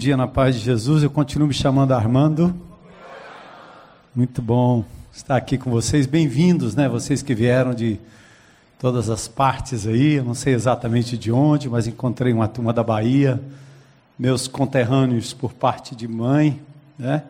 [0.00, 1.02] Dia na paz de Jesus.
[1.02, 2.58] Eu continuo me chamando Armando.
[4.16, 4.82] Muito bom
[5.12, 6.06] estar aqui com vocês.
[6.06, 6.88] Bem-vindos, né?
[6.88, 8.00] Vocês que vieram de
[8.78, 10.14] todas as partes aí.
[10.14, 13.38] Eu não sei exatamente de onde, mas encontrei uma turma da Bahia,
[14.18, 16.58] meus conterrâneos por parte de mãe,
[16.98, 17.24] né?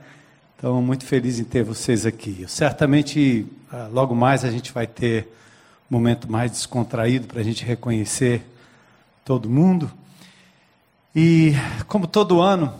[0.56, 2.44] Então, muito feliz em ter vocês aqui.
[2.46, 5.26] Certamente, ah, logo mais a gente vai ter
[5.90, 8.48] um momento mais descontraído para a gente reconhecer
[9.24, 9.90] todo mundo.
[11.14, 11.54] E
[11.88, 12.72] como todo ano,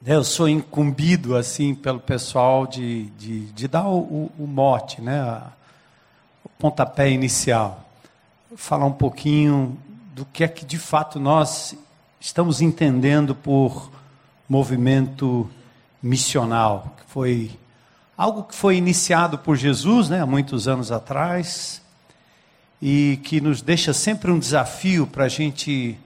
[0.00, 5.42] né, eu sou incumbido assim pelo pessoal de, de, de dar o, o, mote, né,
[6.42, 7.84] o pontapé inicial,
[8.56, 9.76] falar um pouquinho
[10.14, 11.76] do que é que de fato nós
[12.18, 13.90] estamos entendendo por
[14.48, 15.50] movimento
[16.02, 17.50] missional, que foi
[18.16, 21.82] algo que foi iniciado por Jesus, né, há muitos anos atrás,
[22.80, 25.98] e que nos deixa sempre um desafio para a gente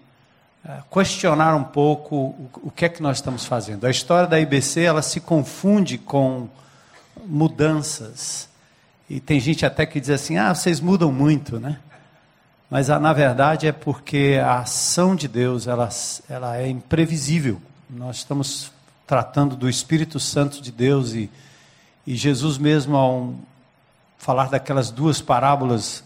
[0.91, 3.87] questionar um pouco o, que é que nós estamos fazendo.
[3.87, 6.49] A história da IBC ela se confunde com
[7.25, 8.49] mudanças.
[9.09, 11.79] E tem gente até que diz assim: ah, vocês mudam muito, né?
[12.71, 15.89] Mas na verdade é porque a ação de Deus ela,
[16.29, 17.61] ela é imprevisível.
[17.89, 18.71] Nós estamos
[19.07, 21.31] tratando do Espírito Santo de Deus e,
[22.07, 23.35] e Jesus mesmo ao
[24.19, 26.05] falar daquelas duas parábolas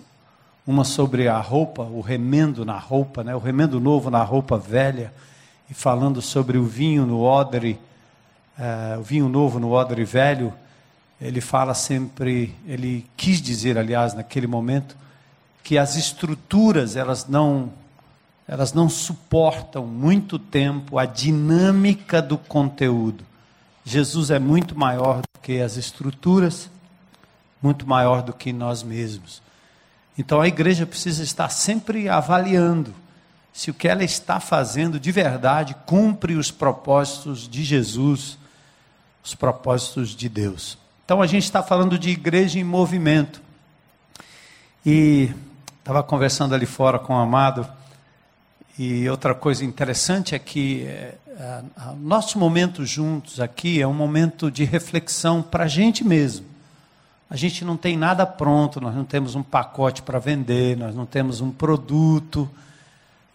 [0.66, 3.34] uma sobre a roupa, o remendo na roupa, né?
[3.34, 5.12] o remendo novo na roupa velha,
[5.70, 7.78] e falando sobre o vinho no odre,
[8.58, 10.52] uh, o vinho novo no odre velho,
[11.20, 14.96] ele fala sempre, ele quis dizer, aliás, naquele momento,
[15.62, 17.70] que as estruturas elas não
[18.46, 23.24] elas não suportam muito tempo a dinâmica do conteúdo.
[23.84, 26.68] Jesus é muito maior do que as estruturas,
[27.62, 29.40] muito maior do que nós mesmos.
[30.24, 32.94] Então a igreja precisa estar sempre avaliando
[33.52, 38.38] se o que ela está fazendo de verdade cumpre os propósitos de Jesus,
[39.20, 40.78] os propósitos de Deus.
[41.04, 43.42] Então a gente está falando de igreja em movimento.
[44.86, 45.32] E
[45.80, 47.66] estava conversando ali fora com o amado.
[48.78, 51.62] E outra coisa interessante é que é, é,
[52.00, 56.51] nosso momento juntos aqui é um momento de reflexão para a gente mesmo.
[57.32, 61.06] A gente não tem nada pronto, nós não temos um pacote para vender, nós não
[61.06, 62.46] temos um produto.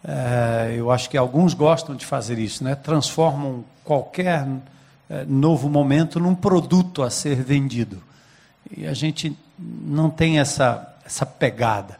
[0.04, 2.76] É, eu acho que alguns gostam de fazer isso, né?
[2.76, 4.46] transformam qualquer
[5.10, 8.00] é, novo momento num produto a ser vendido.
[8.70, 11.98] E a gente não tem essa, essa pegada.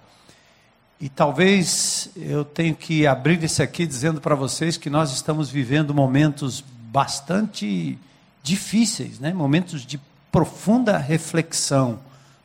[1.01, 5.93] E talvez eu tenho que abrir isso aqui dizendo para vocês que nós estamos vivendo
[5.93, 7.99] momentos bastante
[8.41, 9.35] difíceis, né?
[9.35, 9.99] momentos de
[10.31, 11.99] profunda reflexão,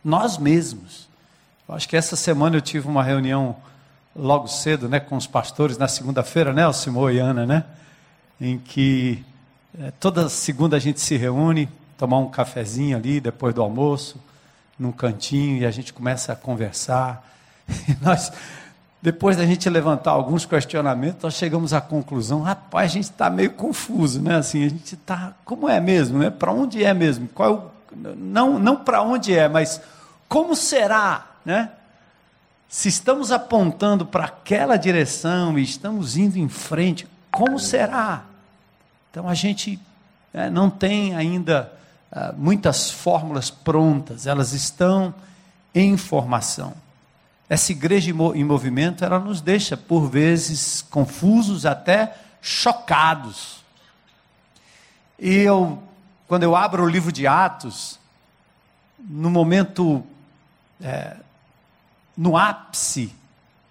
[0.04, 1.08] nós mesmos.
[1.68, 3.56] Eu acho que essa semana eu tive uma reunião
[4.16, 7.64] logo cedo, né, com os pastores na segunda-feira, né, Alcimor e Ana, né,
[8.40, 9.24] em que
[9.80, 11.68] é, toda segunda a gente se reúne,
[11.98, 14.22] tomar um cafezinho ali depois do almoço,
[14.78, 17.30] num cantinho e a gente começa a conversar.
[17.88, 18.30] E nós
[19.04, 23.52] depois da gente levantar alguns questionamentos, nós chegamos à conclusão, rapaz, a gente está meio
[23.52, 24.38] confuso, né?
[24.38, 26.30] Assim, a gente está, como é mesmo, né?
[26.30, 27.28] Para onde é mesmo?
[27.28, 29.82] Qual é não, não para onde é, mas
[30.30, 31.70] como será, né?
[32.70, 38.24] Se estamos apontando para aquela direção e estamos indo em frente, como será?
[39.12, 39.78] Então a gente
[40.34, 41.74] é, não tem ainda
[42.10, 45.14] é, muitas fórmulas prontas, elas estão
[45.76, 46.74] em formação.
[47.50, 53.64] Essa igreja em movimento, ela nos deixa, por vezes, confusos, até chocados.
[55.20, 55.82] E eu,
[56.28, 58.00] quando eu abro o livro de Atos,
[58.98, 60.04] no momento,
[60.82, 61.18] é,
[62.16, 63.14] no ápice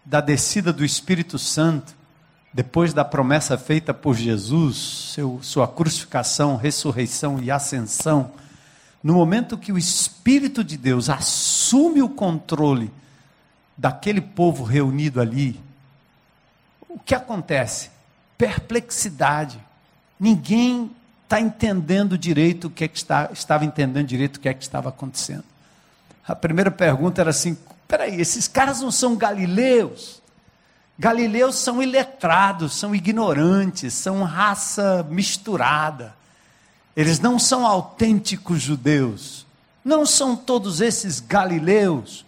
[0.04, 1.94] da descida do Espírito Santo,
[2.52, 8.32] depois da promessa feita por Jesus, seu, sua crucificação, ressurreição e ascensão,
[9.02, 12.90] no momento que o Espírito de Deus assume o controle
[13.82, 15.60] daquele povo reunido ali,
[16.88, 17.90] o que acontece?
[18.38, 19.58] Perplexidade.
[20.20, 20.88] Ninguém
[21.24, 24.62] está entendendo direito o que, é que está, estava entendendo direito o que é que
[24.62, 25.42] estava acontecendo.
[26.24, 27.58] A primeira pergunta era assim:
[27.88, 30.22] peraí, esses caras não são galileus?
[30.96, 36.14] Galileus são iletrados, são ignorantes, são raça misturada.
[36.96, 39.44] Eles não são autênticos judeus.
[39.84, 42.24] Não são todos esses galileus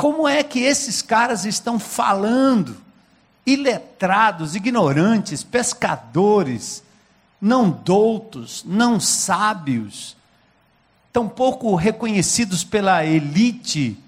[0.00, 2.74] como é que esses caras estão falando?
[3.44, 6.82] Iletrados, ignorantes, pescadores,
[7.38, 10.16] não doutos, não sábios,
[11.12, 14.02] tampouco reconhecidos pela elite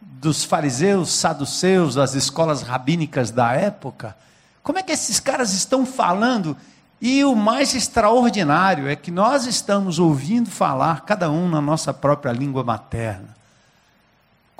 [0.00, 4.16] dos fariseus, saduceus, das escolas rabínicas da época.
[4.62, 6.56] Como é que esses caras estão falando
[7.00, 12.30] E o mais extraordinário é que nós estamos ouvindo falar, cada um na nossa própria
[12.30, 13.41] língua materna,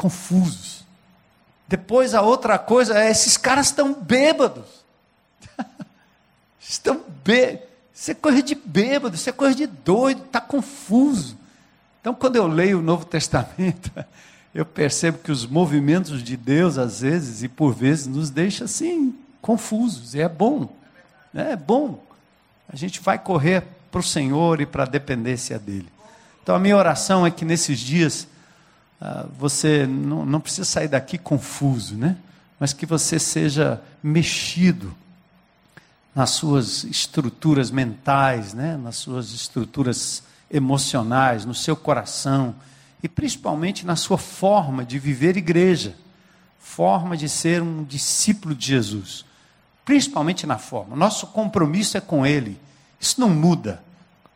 [0.03, 0.85] confusos.
[1.69, 4.67] Depois a outra coisa é: esses caras estão bêbados.
[6.61, 7.69] estão bêbados.
[7.95, 11.39] Isso é coisa de bêbado, isso é coisa de doido, está confuso.
[12.01, 13.93] Então, quando eu leio o Novo Testamento,
[14.53, 19.15] eu percebo que os movimentos de Deus, às vezes e por vezes, nos deixa assim,
[19.41, 20.15] confusos.
[20.15, 20.69] E é bom.
[21.33, 21.53] Né?
[21.53, 22.03] É bom.
[22.69, 25.89] A gente vai correr para o Senhor e para a dependência dEle.
[26.43, 28.27] Então, a minha oração é que nesses dias
[29.39, 32.17] você não, não precisa sair daqui confuso, né?
[32.59, 34.95] mas que você seja mexido
[36.15, 38.77] nas suas estruturas mentais, né?
[38.77, 42.55] nas suas estruturas emocionais, no seu coração
[43.03, 45.97] e principalmente na sua forma de viver igreja,
[46.59, 49.25] forma de ser um discípulo de Jesus
[49.85, 50.97] principalmente na forma.
[50.97, 52.59] Nosso compromisso é com Ele.
[53.01, 53.83] Isso não muda.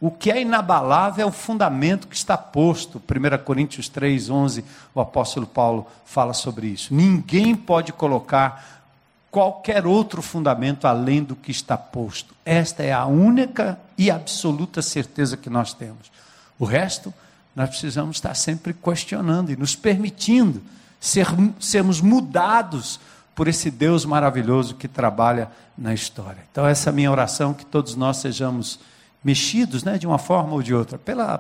[0.01, 3.01] O que é inabalável é o fundamento que está posto.
[3.01, 4.65] 1 Coríntios 3, 11,
[4.95, 6.95] o apóstolo Paulo fala sobre isso.
[6.95, 8.85] Ninguém pode colocar
[9.31, 12.35] qualquer outro fundamento além do que está posto.
[12.45, 16.11] Esta é a única e absoluta certeza que nós temos.
[16.59, 17.13] O resto,
[17.55, 20.63] nós precisamos estar sempre questionando e nos permitindo
[21.01, 21.27] ser,
[21.59, 23.01] sermos mudados
[23.35, 26.43] por esse Deus maravilhoso que trabalha na história.
[26.51, 28.79] Então, essa é a minha oração, que todos nós sejamos
[29.23, 31.39] mexidos, né, de uma forma ou de outra, pela,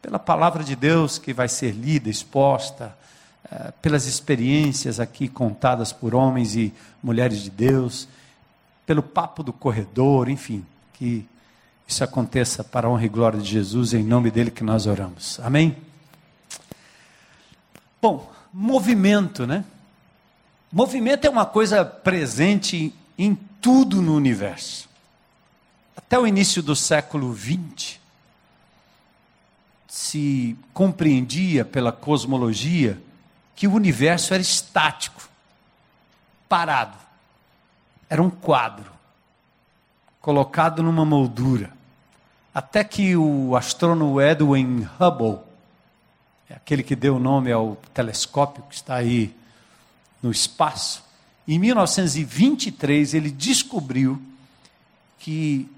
[0.00, 2.96] pela palavra de Deus que vai ser lida, exposta,
[3.50, 8.08] é, pelas experiências aqui contadas por homens e mulheres de Deus,
[8.84, 10.64] pelo papo do corredor, enfim,
[10.94, 11.26] que
[11.86, 15.38] isso aconteça para a honra e glória de Jesus, em nome dele que nós oramos.
[15.40, 15.76] Amém?
[18.02, 19.64] Bom, movimento, né?
[20.72, 24.88] Movimento é uma coisa presente em tudo no universo.
[25.96, 27.98] Até o início do século XX,
[29.88, 33.00] se compreendia pela cosmologia
[33.54, 35.26] que o universo era estático,
[36.46, 36.98] parado.
[38.08, 38.92] Era um quadro,
[40.20, 41.72] colocado numa moldura.
[42.54, 45.40] Até que o astrônomo Edwin Hubble,
[46.48, 49.34] é aquele que deu o nome ao telescópio que está aí
[50.22, 51.02] no espaço,
[51.48, 54.20] em 1923 ele descobriu
[55.18, 55.68] que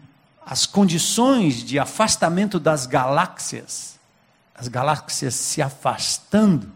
[0.50, 3.98] as condições de afastamento das galáxias,
[4.54, 6.72] as galáxias se afastando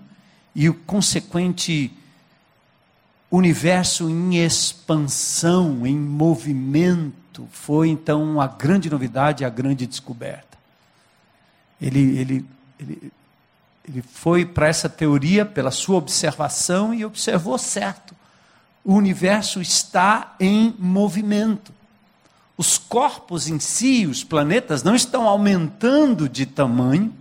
[0.55, 1.91] e o consequente
[3.31, 10.59] universo em expansão, em movimento, foi então a grande novidade, a grande descoberta.
[11.81, 12.47] Ele, ele,
[12.79, 13.13] ele
[13.89, 18.15] ele foi para essa teoria pela sua observação e observou certo.
[18.85, 21.73] O universo está em movimento.
[22.63, 27.13] Os corpos em si, os planetas, não estão aumentando de tamanho,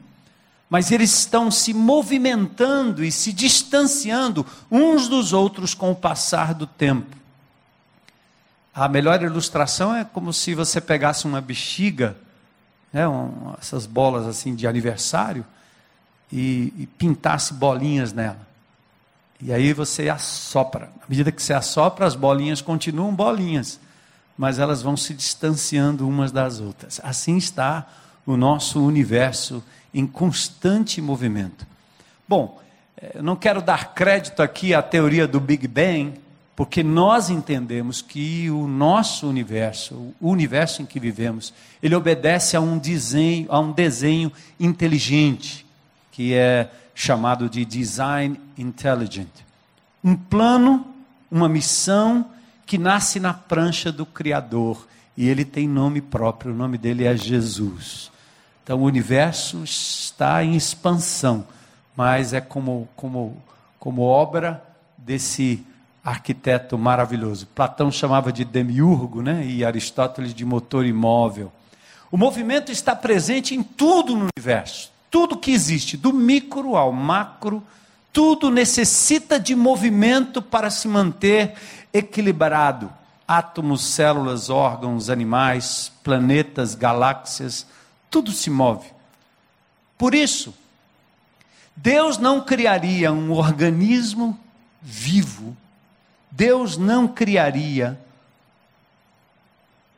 [0.69, 6.67] mas eles estão se movimentando e se distanciando uns dos outros com o passar do
[6.67, 7.17] tempo.
[8.71, 12.15] A melhor ilustração é como se você pegasse uma bexiga,
[12.93, 15.43] né, um, essas bolas assim de aniversário,
[16.31, 18.47] e, e pintasse bolinhas nela.
[19.41, 20.91] E aí você assopra.
[21.01, 23.79] À medida que você assopra, as bolinhas continuam bolinhas,
[24.37, 26.99] mas elas vão se distanciando umas das outras.
[27.03, 27.87] Assim está
[28.25, 31.65] o nosso universo em constante movimento.
[32.27, 32.61] Bom,
[32.97, 36.13] eh, eu não quero dar crédito aqui à teoria do Big Bang,
[36.55, 42.61] porque nós entendemos que o nosso universo, o universo em que vivemos, ele obedece a
[42.61, 45.65] um desenho, a um desenho inteligente
[46.11, 49.29] que é chamado de Design Intelligent.
[50.03, 50.85] Um plano,
[51.31, 52.25] uma missão
[52.71, 54.87] que nasce na prancha do Criador
[55.17, 58.09] e ele tem nome próprio, o nome dele é Jesus.
[58.63, 61.45] Então o universo está em expansão,
[61.97, 63.35] mas é como, como,
[63.77, 64.63] como obra
[64.97, 65.65] desse
[66.01, 67.45] arquiteto maravilhoso.
[67.47, 69.45] Platão chamava de demiurgo, né?
[69.45, 71.51] e Aristóteles de motor imóvel.
[72.09, 74.93] O movimento está presente em tudo no universo.
[75.09, 77.61] Tudo que existe, do micro ao macro,
[78.13, 81.53] tudo necessita de movimento para se manter
[81.93, 82.91] equilibrado.
[83.27, 87.65] Átomos, células, órgãos, animais, planetas, galáxias,
[88.09, 88.89] tudo se move.
[89.97, 90.53] Por isso,
[91.75, 94.37] Deus não criaria um organismo
[94.81, 95.55] vivo,
[96.29, 97.97] Deus não criaria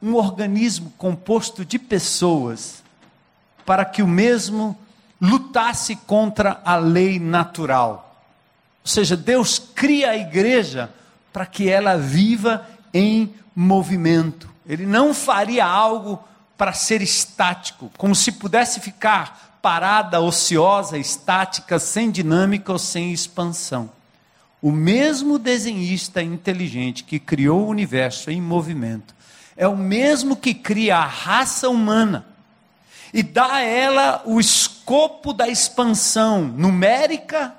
[0.01, 2.83] um organismo composto de pessoas
[3.65, 4.77] para que o mesmo
[5.19, 8.21] lutasse contra a lei natural.
[8.83, 10.93] Ou seja, Deus cria a igreja
[11.33, 14.47] para que ela viva em movimento.
[14.65, 16.23] Ele não faria algo
[16.57, 23.89] para ser estático, como se pudesse ficar parada, ociosa, estática, sem dinâmica ou sem expansão.
[24.61, 29.13] O mesmo desenhista inteligente que criou o universo em movimento
[29.57, 32.25] é o mesmo que cria a raça humana
[33.13, 37.53] e dá a ela o escopo da expansão numérica,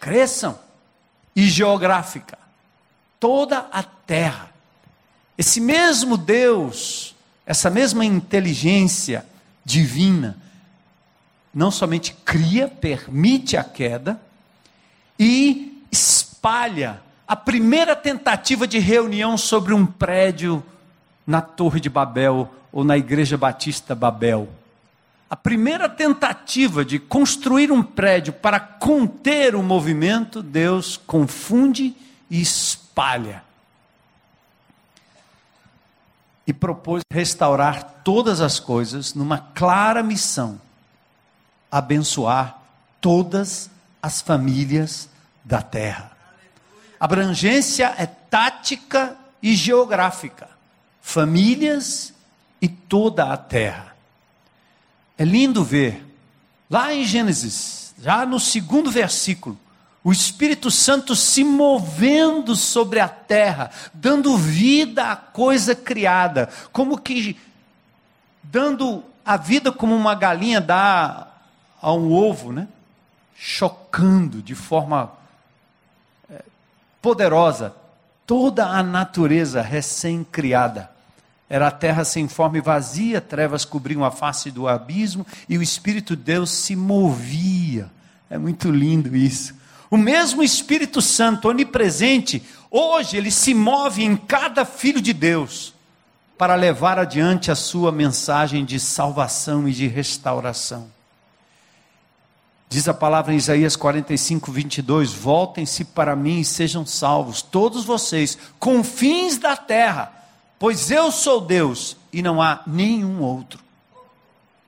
[0.00, 0.58] cresçam,
[1.34, 2.38] e geográfica.
[3.20, 4.50] Toda a terra.
[5.36, 7.14] Esse mesmo Deus,
[7.46, 9.24] essa mesma inteligência
[9.64, 10.36] divina,
[11.54, 14.20] não somente cria, permite a queda
[15.18, 20.64] e espalha a primeira tentativa de reunião sobre um prédio
[21.26, 24.48] na Torre de Babel ou na Igreja Batista Babel.
[25.30, 31.94] A primeira tentativa de construir um prédio para conter o movimento, Deus confunde
[32.30, 33.44] e espalha.
[36.46, 40.58] E propôs restaurar todas as coisas numa clara missão:
[41.70, 42.62] abençoar
[42.98, 43.70] todas
[44.02, 45.10] as famílias
[45.44, 46.12] da terra.
[46.98, 50.48] Abrangência é tática e geográfica.
[51.02, 52.14] Famílias
[52.62, 53.97] e toda a terra.
[55.18, 56.06] É lindo ver,
[56.70, 59.58] lá em Gênesis, já no segundo versículo,
[60.04, 67.36] o Espírito Santo se movendo sobre a terra, dando vida à coisa criada, como que
[68.42, 71.26] dando a vida como uma galinha dá
[71.82, 72.68] a um ovo, né?
[73.36, 75.12] Chocando de forma
[76.30, 76.42] é,
[77.02, 77.74] poderosa
[78.24, 80.90] toda a natureza recém-criada.
[81.50, 85.62] Era a terra sem forma e vazia, trevas cobriam a face do abismo e o
[85.62, 87.90] Espírito de Deus se movia.
[88.28, 89.54] É muito lindo isso.
[89.90, 95.72] O mesmo Espírito Santo, onipresente, hoje ele se move em cada filho de Deus
[96.36, 100.86] para levar adiante a sua mensagem de salvação e de restauração.
[102.68, 108.36] Diz a palavra em Isaías 45, 22: Voltem-se para mim e sejam salvos, todos vocês,
[108.58, 110.17] confins da terra
[110.58, 113.60] pois eu sou Deus e não há nenhum outro.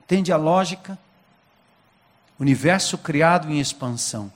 [0.03, 0.97] Entende a lógica?
[2.39, 4.31] Universo criado em expansão.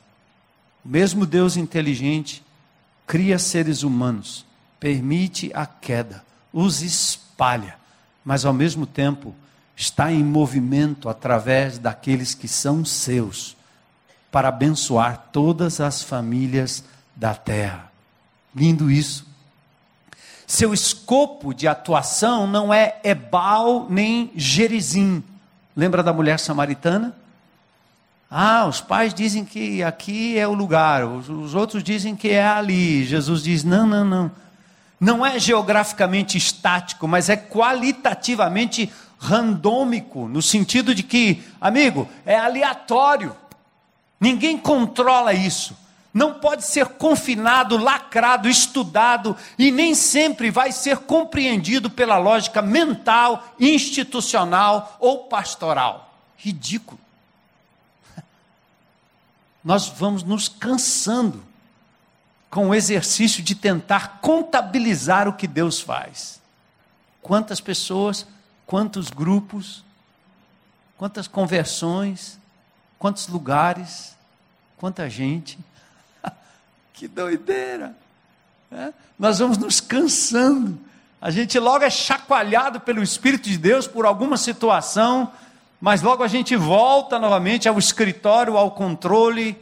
[0.83, 2.43] O mesmo Deus inteligente
[3.07, 4.45] cria seres humanos,
[4.79, 7.75] permite a queda, os espalha,
[8.23, 9.35] mas ao mesmo tempo
[9.75, 13.57] está em movimento através daqueles que são seus,
[14.31, 16.83] para abençoar todas as famílias
[17.15, 17.91] da terra.
[18.55, 19.25] Lindo isso.
[20.47, 25.23] Seu escopo de atuação não é Ebal nem Gerizim.
[25.75, 27.15] Lembra da mulher samaritana?
[28.29, 32.45] Ah, os pais dizem que aqui é o lugar, os, os outros dizem que é
[32.45, 33.03] ali.
[33.05, 34.31] Jesus diz: não, não, não.
[34.99, 43.35] Não é geograficamente estático, mas é qualitativamente randômico, no sentido de que, amigo, é aleatório.
[44.19, 45.75] Ninguém controla isso
[46.15, 53.53] não pode ser confinado, lacrado, estudado e nem sempre vai ser compreendido pela lógica mental,
[53.59, 56.17] institucional ou pastoral.
[56.37, 56.97] Ridículo.
[59.61, 61.43] Nós vamos nos cansando
[62.49, 66.39] com o exercício de tentar contabilizar o que Deus faz.
[67.21, 68.25] Quantas pessoas,
[68.65, 69.83] quantos grupos,
[70.97, 72.39] quantas conversões,
[72.97, 74.15] quantos lugares,
[74.77, 75.59] quanta gente.
[76.95, 77.93] Que doideira!
[78.71, 78.93] É?
[79.19, 80.79] Nós vamos nos cansando.
[81.21, 85.31] A gente logo é chacoalhado pelo Espírito de Deus por alguma situação,
[85.79, 89.61] mas logo a gente volta novamente ao escritório, ao controle,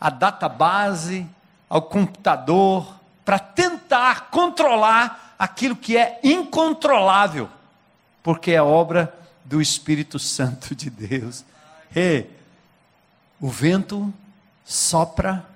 [0.00, 1.24] à database,
[1.68, 7.48] ao computador, para tentar controlar aquilo que é incontrolável,
[8.24, 9.14] porque é obra
[9.44, 11.44] do Espírito Santo de Deus.
[11.94, 12.26] E
[13.40, 14.12] o vento
[14.64, 15.49] sopra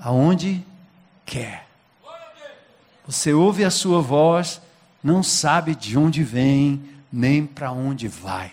[0.00, 0.64] aonde
[1.24, 1.66] quer.
[3.06, 4.60] Você ouve a sua voz,
[5.02, 8.52] não sabe de onde vem, nem para onde vai.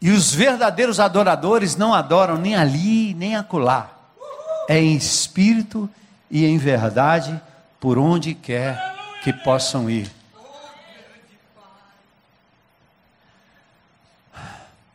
[0.00, 3.90] E os verdadeiros adoradores não adoram nem ali, nem acolá.
[4.68, 5.88] É em espírito
[6.30, 7.40] e em verdade,
[7.80, 10.17] por onde quer que possam ir.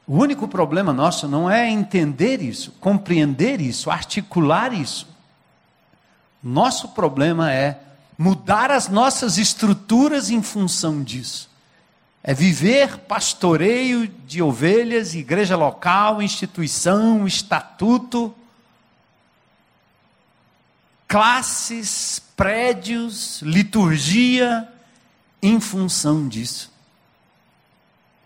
[0.06, 5.08] O único problema nosso não é entender isso, compreender isso, articular isso.
[6.42, 7.80] Nosso problema é
[8.18, 11.50] mudar as nossas estruturas em função disso.
[12.22, 18.34] É viver pastoreio de ovelhas, igreja local, instituição, estatuto,
[21.08, 24.68] classes, prédios, liturgia,
[25.42, 26.72] em função disso.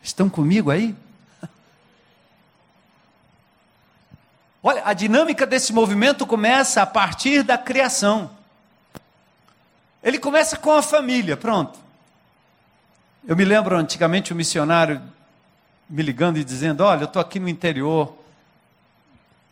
[0.02, 0.96] Estão comigo aí?
[4.68, 8.30] Olha, a dinâmica desse movimento começa a partir da criação.
[10.04, 11.80] Ele começa com a família, pronto.
[13.26, 15.02] Eu me lembro antigamente um missionário
[15.90, 18.14] me ligando e dizendo: Olha, eu estou aqui no interior,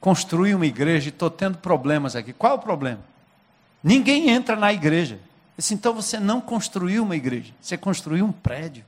[0.01, 2.33] construí uma igreja e estou tendo problemas aqui.
[2.33, 2.99] Qual é o problema?
[3.81, 5.17] Ninguém entra na igreja.
[5.57, 8.83] disse, então você não construiu uma igreja, você construiu um prédio.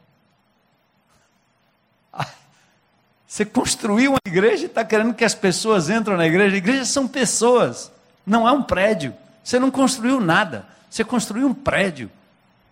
[3.28, 6.56] Você construiu uma igreja e está querendo que as pessoas entrem na igreja.
[6.56, 7.92] Igrejas são pessoas,
[8.26, 9.14] não é um prédio.
[9.44, 12.10] Você não construiu nada, você construiu um prédio.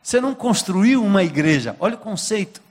[0.02, 1.76] Você não construiu uma igreja.
[1.80, 2.62] Olha o conceito.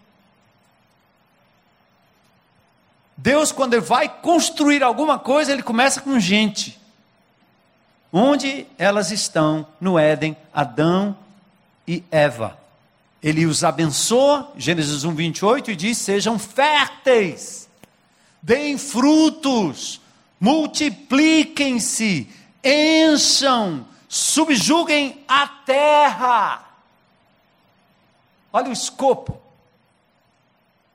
[3.16, 6.80] Deus, quando ele vai construir alguma coisa, ele começa com gente.
[8.12, 11.16] Onde elas estão no Éden, Adão
[11.86, 12.56] e Eva.
[13.22, 17.64] Ele os abençoa, Gênesis 1, 28, e diz: sejam férteis
[18.44, 20.02] deem frutos,
[20.38, 22.28] multipliquem-se,
[22.62, 26.62] encham, subjuguem a terra.
[28.52, 29.40] Olha o escopo.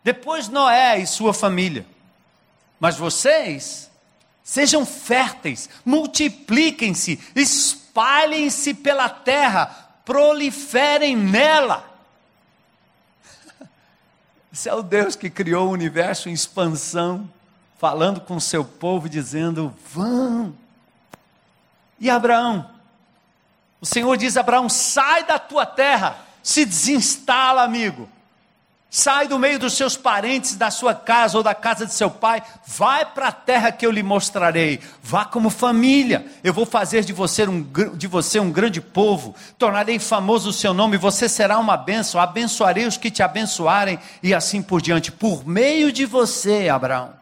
[0.03, 1.87] Depois Noé e sua família.
[2.79, 3.89] Mas vocês
[4.43, 9.65] sejam férteis, multipliquem-se, espalhem-se pela terra,
[10.05, 11.83] proliferem nela.
[14.53, 17.27] Esse é o Deus que criou o universo em expansão
[17.79, 20.53] falando com o seu povo, dizendo: vão.
[21.99, 22.69] E Abraão?
[23.81, 28.07] O Senhor diz: Abraão, sai da tua terra, se desinstala, amigo.
[28.91, 32.41] Sai do meio dos seus parentes, da sua casa ou da casa de seu pai,
[32.65, 34.79] vai para a terra que eu lhe mostrarei.
[35.03, 36.25] Vá como família.
[36.43, 37.61] Eu vou fazer de você um,
[37.95, 39.35] de você um grande povo.
[39.59, 40.97] Tornarei famoso o seu nome.
[40.97, 42.19] Você será uma bênção.
[42.19, 45.11] Abençoarei os que te abençoarem e assim por diante.
[45.11, 47.18] Por meio de você, Abraão,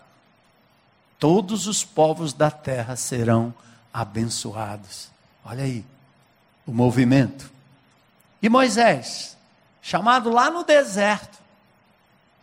[1.20, 3.54] todos os povos da terra serão
[3.94, 5.10] abençoados.
[5.44, 5.84] Olha aí,
[6.66, 7.52] o movimento.
[8.42, 9.38] E Moisés,
[9.82, 11.38] chamado lá no deserto,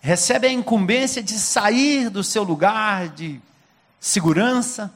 [0.00, 3.40] recebe a incumbência de sair do seu lugar de
[4.00, 4.92] segurança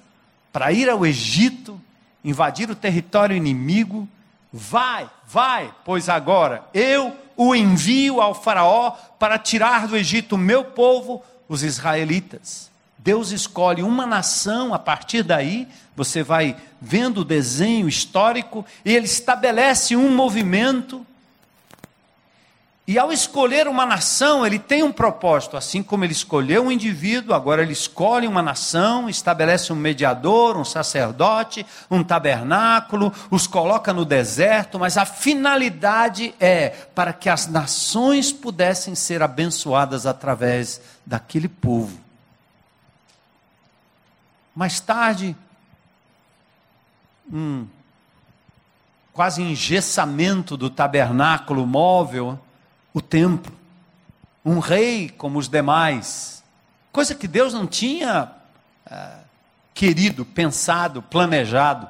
[0.52, 1.80] para ir ao Egito,
[2.24, 4.08] invadir o território inimigo.
[4.52, 10.64] Vai, vai, pois agora eu o envio ao Faraó para tirar do Egito o meu
[10.64, 12.67] povo, os israelitas.
[13.08, 15.66] Deus escolhe uma nação, a partir daí,
[15.96, 21.06] você vai vendo o desenho histórico, e ele estabelece um movimento.
[22.86, 27.34] E ao escolher uma nação, ele tem um propósito, assim como ele escolheu um indivíduo,
[27.34, 34.04] agora ele escolhe uma nação, estabelece um mediador, um sacerdote, um tabernáculo, os coloca no
[34.04, 42.07] deserto, mas a finalidade é para que as nações pudessem ser abençoadas através daquele povo.
[44.58, 45.36] Mais tarde,
[47.32, 47.64] um
[49.12, 52.36] quase engessamento do tabernáculo móvel,
[52.92, 53.56] o templo.
[54.44, 56.42] Um rei como os demais.
[56.90, 58.32] Coisa que Deus não tinha
[58.84, 59.18] é,
[59.72, 61.88] querido, pensado, planejado.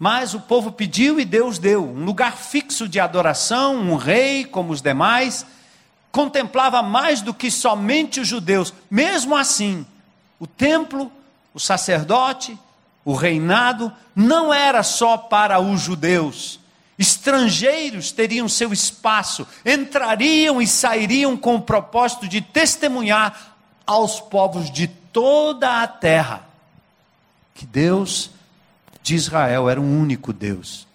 [0.00, 4.72] Mas o povo pediu e Deus deu um lugar fixo de adoração, um rei como
[4.72, 5.46] os demais,
[6.10, 8.74] contemplava mais do que somente os judeus.
[8.90, 9.86] Mesmo assim,
[10.38, 11.10] o templo,
[11.54, 12.58] o sacerdote,
[13.04, 16.60] o reinado não era só para os judeus.
[16.98, 24.88] Estrangeiros teriam seu espaço, entrariam e sairiam com o propósito de testemunhar aos povos de
[24.88, 26.46] toda a terra
[27.54, 28.30] que Deus
[29.02, 30.85] de Israel era um único Deus.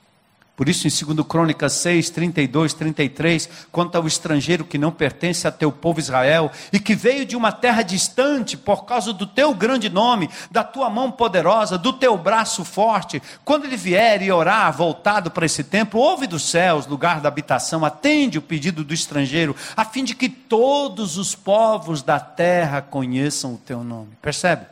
[0.55, 5.51] Por isso, em 2 Crônicas 6, 32, 33, quanto ao estrangeiro que não pertence a
[5.51, 9.89] teu povo Israel e que veio de uma terra distante por causa do teu grande
[9.89, 15.31] nome, da tua mão poderosa, do teu braço forte, quando ele vier e orar voltado
[15.31, 19.83] para esse templo, ouve dos céus, lugar da habitação, atende o pedido do estrangeiro, a
[19.83, 24.09] fim de que todos os povos da terra conheçam o teu nome.
[24.21, 24.65] Percebe?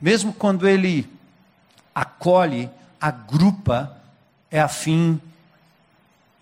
[0.00, 1.06] Mesmo quando ele
[1.94, 2.70] acolhe,
[3.00, 3.97] agrupa,
[4.50, 5.20] é a fim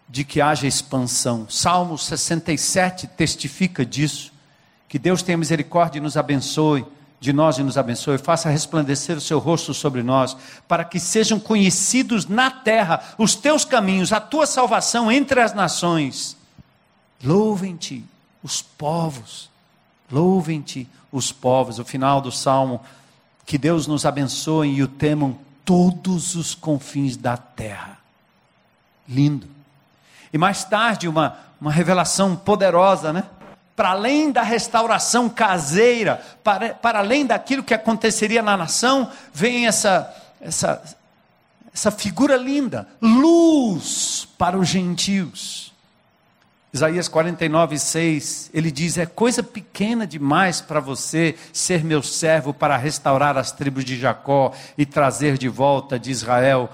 [0.09, 1.49] de que haja expansão.
[1.49, 4.33] Salmo 67 testifica disso.
[4.88, 6.87] Que Deus tenha misericórdia e nos abençoe,
[7.19, 10.37] de nós e nos abençoe, faça resplandecer o seu rosto sobre nós,
[10.69, 16.37] para que sejam conhecidos na terra os teus caminhos, a tua salvação entre as nações.
[17.25, 18.05] Louvem-te
[18.42, 19.51] os povos,
[20.11, 21.79] louvem-te os povos.
[21.79, 22.81] O final do salmo,
[23.45, 27.95] que Deus nos abençoe e o temam todos os confins da terra.
[29.09, 29.47] Lindo.
[30.33, 33.25] E mais tarde, uma, uma revelação poderosa, né?
[33.75, 40.14] Para além da restauração caseira, para, para além daquilo que aconteceria na nação, vem essa,
[40.40, 40.83] essa,
[41.73, 45.66] essa figura linda: luz para os gentios.
[46.73, 52.77] Isaías 49, 6, ele diz: É coisa pequena demais para você ser meu servo para
[52.77, 56.71] restaurar as tribos de Jacó e trazer de volta de Israel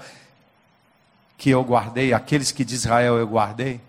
[1.43, 3.81] que eu guardei, aqueles que de Israel eu guardei.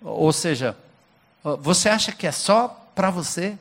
[0.00, 0.76] Ou seja,
[1.58, 3.58] você acha que é só para você?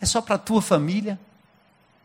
[0.00, 1.20] É só para a tua família?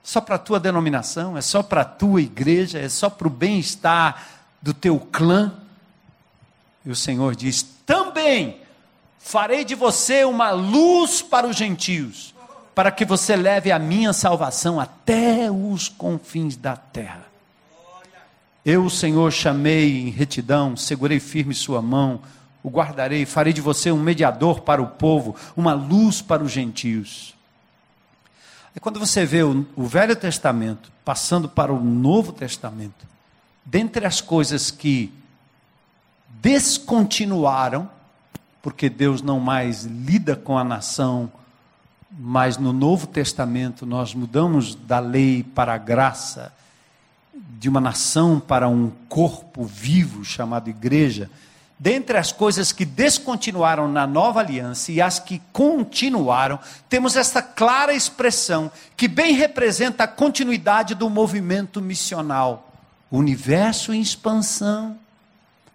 [0.03, 1.38] Só para a tua denominação?
[1.38, 2.79] É só para a tua igreja?
[2.79, 4.21] É só para o bem-estar
[4.62, 5.53] do teu clã?
[6.84, 8.60] E o Senhor diz: também
[9.19, 12.36] farei de você uma luz para os gentios,
[12.75, 17.30] para que você leve a minha salvação até os confins da terra.
[18.63, 22.21] Eu, o Senhor, chamei em retidão, segurei firme sua mão,
[22.63, 27.36] o guardarei, farei de você um mediador para o povo, uma luz para os gentios.
[28.76, 33.08] E quando você vê o, o Velho Testamento passando para o Novo Testamento,
[33.65, 35.12] dentre as coisas que
[36.41, 37.89] descontinuaram,
[38.62, 41.32] porque Deus não mais lida com a nação,
[42.12, 46.54] mas no Novo Testamento nós mudamos da lei para a graça,
[47.60, 51.30] de uma nação para um corpo vivo chamado igreja.
[51.77, 57.93] Dentre as coisas que descontinuaram na nova aliança e as que continuaram, temos essa clara
[57.93, 62.71] expressão que bem representa a continuidade do movimento missional.
[63.10, 64.95] O universo em expansão,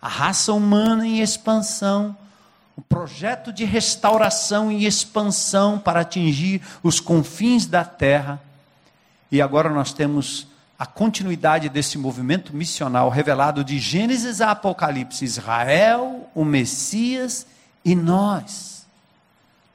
[0.01, 2.17] a raça humana em expansão,
[2.77, 8.41] o projeto de restauração e expansão para atingir os confins da terra.
[9.33, 10.47] E agora nós temos
[10.79, 17.47] a continuidade desse movimento missional revelado de Gênesis a Apocalipse: Israel, o Messias
[17.85, 18.87] e nós.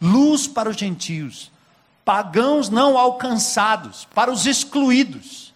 [0.01, 1.51] Luz para os gentios,
[2.03, 5.53] pagãos não alcançados, para os excluídos.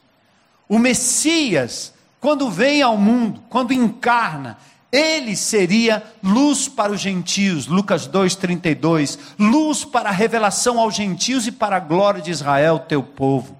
[0.69, 1.93] O Messias
[2.25, 4.57] quando vem ao mundo, quando encarna,
[4.91, 11.51] ele seria luz para os gentios, Lucas 2,32, luz para a revelação aos gentios e
[11.51, 13.55] para a glória de Israel, teu povo.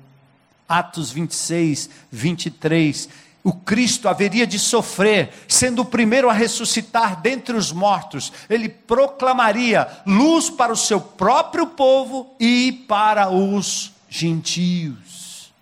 [0.68, 3.10] Atos 26, 23.
[3.44, 9.88] O Cristo haveria de sofrer, sendo o primeiro a ressuscitar dentre os mortos, ele proclamaria
[10.06, 15.54] luz para o seu próprio povo e para os gentios.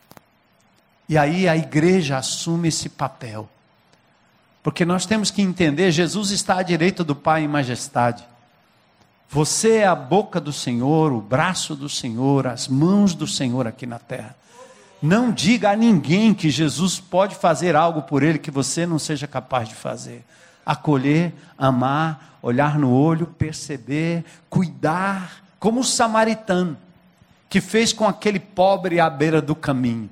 [1.10, 3.50] E aí a igreja assume esse papel.
[4.64, 8.24] Porque nós temos que entender: Jesus está à direita do Pai em majestade.
[9.30, 13.86] Você é a boca do Senhor, o braço do Senhor, as mãos do Senhor aqui
[13.86, 14.36] na terra.
[15.04, 19.28] Não diga a ninguém que Jesus pode fazer algo por ele que você não seja
[19.28, 20.24] capaz de fazer.
[20.66, 26.78] Acolher, amar, olhar no olho, perceber, cuidar, como o samaritano
[27.50, 30.10] que fez com aquele pobre à beira do caminho.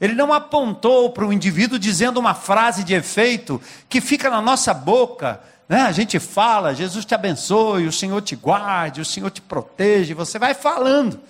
[0.00, 4.74] Ele não apontou para o indivíduo dizendo uma frase de efeito que fica na nossa
[4.74, 5.40] boca.
[5.68, 5.82] Né?
[5.82, 10.36] A gente fala, Jesus te abençoe, o Senhor te guarde, o Senhor te protege, você
[10.36, 11.20] vai falando.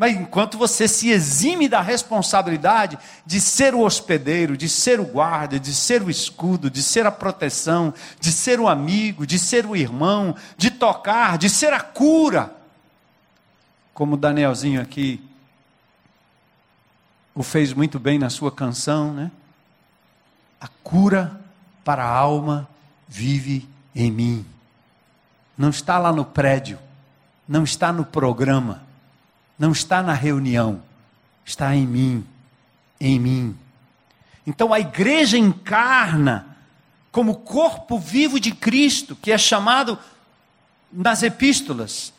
[0.00, 5.60] Mas enquanto você se exime da responsabilidade de ser o hospedeiro, de ser o guarda,
[5.60, 9.76] de ser o escudo, de ser a proteção, de ser o amigo, de ser o
[9.76, 12.50] irmão, de tocar, de ser a cura.
[13.92, 15.22] Como o Danielzinho aqui
[17.34, 19.30] o fez muito bem na sua canção, né?
[20.58, 21.38] A cura
[21.84, 22.66] para a alma
[23.06, 24.46] vive em mim.
[25.58, 26.78] Não está lá no prédio,
[27.46, 28.88] não está no programa,
[29.60, 30.82] não está na reunião,
[31.44, 32.26] está em mim,
[32.98, 33.58] em mim.
[34.46, 36.56] Então a igreja encarna
[37.12, 39.98] como corpo vivo de Cristo, que é chamado
[40.90, 42.10] nas epístolas,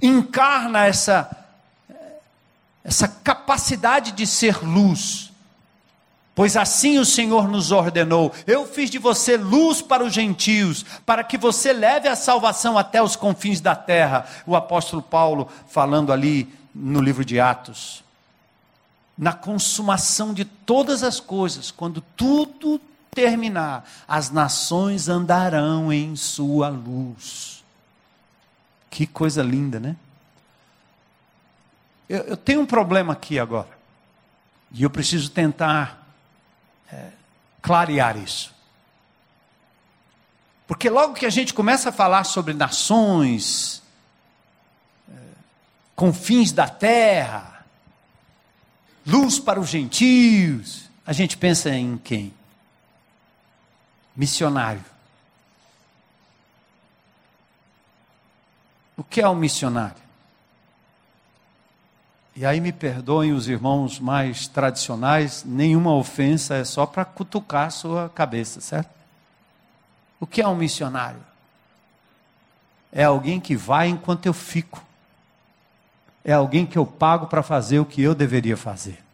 [0.00, 1.30] encarna essa
[2.82, 5.32] essa capacidade de ser luz.
[6.34, 11.22] Pois assim o Senhor nos ordenou: Eu fiz de você luz para os gentios, para
[11.22, 14.26] que você leve a salvação até os confins da terra.
[14.46, 18.04] O apóstolo Paulo falando ali no livro de Atos.
[19.16, 27.64] Na consumação de todas as coisas, quando tudo terminar, as nações andarão em sua luz.
[28.90, 29.96] Que coisa linda, né?
[32.08, 33.70] Eu, eu tenho um problema aqui agora.
[34.70, 36.06] E eu preciso tentar
[36.92, 37.10] é,
[37.62, 38.54] clarear isso.
[40.66, 43.82] Porque logo que a gente começa a falar sobre nações,
[45.96, 47.64] confins da terra,
[49.06, 52.34] luz para os gentios, a gente pensa em quem?
[54.14, 54.84] Missionário.
[58.96, 60.06] O que é um missionário?
[62.34, 67.70] E aí me perdoem os irmãos mais tradicionais, nenhuma ofensa, é só para cutucar a
[67.70, 68.90] sua cabeça, certo?
[70.20, 71.20] O que é um missionário?
[72.92, 74.84] É alguém que vai enquanto eu fico.
[76.26, 79.06] É alguém que eu pago para fazer o que eu deveria fazer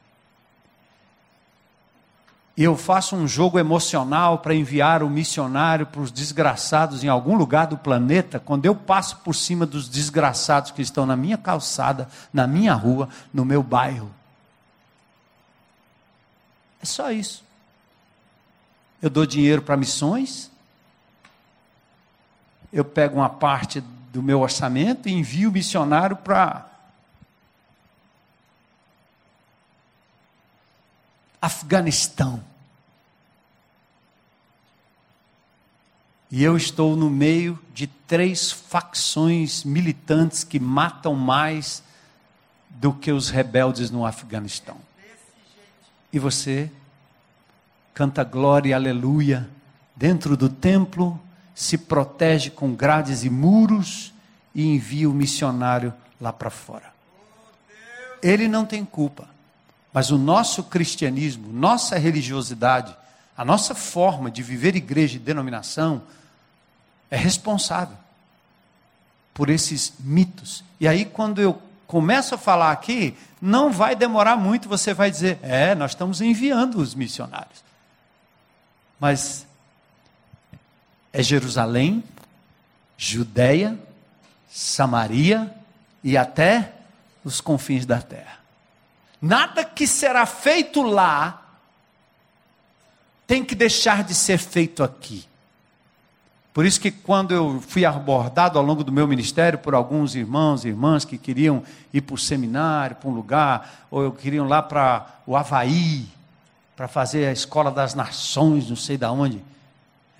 [2.56, 7.66] eu faço um jogo emocional para enviar o missionário para os desgraçados em algum lugar
[7.66, 12.46] do planeta, quando eu passo por cima dos desgraçados que estão na minha calçada, na
[12.46, 14.10] minha rua, no meu bairro.
[16.82, 17.42] É só isso.
[19.00, 20.50] Eu dou dinheiro para missões,
[22.72, 26.66] eu pego uma parte do meu orçamento e envio o missionário para
[31.42, 32.42] Afeganistão.
[36.30, 41.82] E eu estou no meio de três facções militantes que matam mais
[42.70, 44.76] do que os rebeldes no Afeganistão.
[46.12, 46.70] E você
[47.92, 49.50] canta glória e aleluia
[49.96, 51.20] dentro do templo,
[51.54, 54.14] se protege com grades e muros
[54.54, 56.92] e envia o missionário lá para fora.
[58.22, 59.31] Ele não tem culpa.
[59.92, 62.96] Mas o nosso cristianismo, nossa religiosidade,
[63.36, 66.02] a nossa forma de viver igreja e denominação
[67.10, 67.96] é responsável
[69.34, 70.64] por esses mitos.
[70.80, 75.38] E aí, quando eu começo a falar aqui, não vai demorar muito, você vai dizer:
[75.42, 77.62] é, nós estamos enviando os missionários.
[78.98, 79.46] Mas
[81.12, 82.02] é Jerusalém,
[82.96, 83.78] Judéia,
[84.50, 85.52] Samaria
[86.04, 86.72] e até
[87.24, 88.41] os confins da terra.
[89.22, 91.38] Nada que será feito lá
[93.24, 95.24] tem que deixar de ser feito aqui.
[96.52, 100.64] Por isso que quando eu fui abordado ao longo do meu ministério por alguns irmãos
[100.64, 101.62] e irmãs que queriam
[101.94, 106.06] ir para o seminário, para um lugar, ou eu queriam lá para o Havaí,
[106.76, 109.42] para fazer a escola das nações, não sei da onde.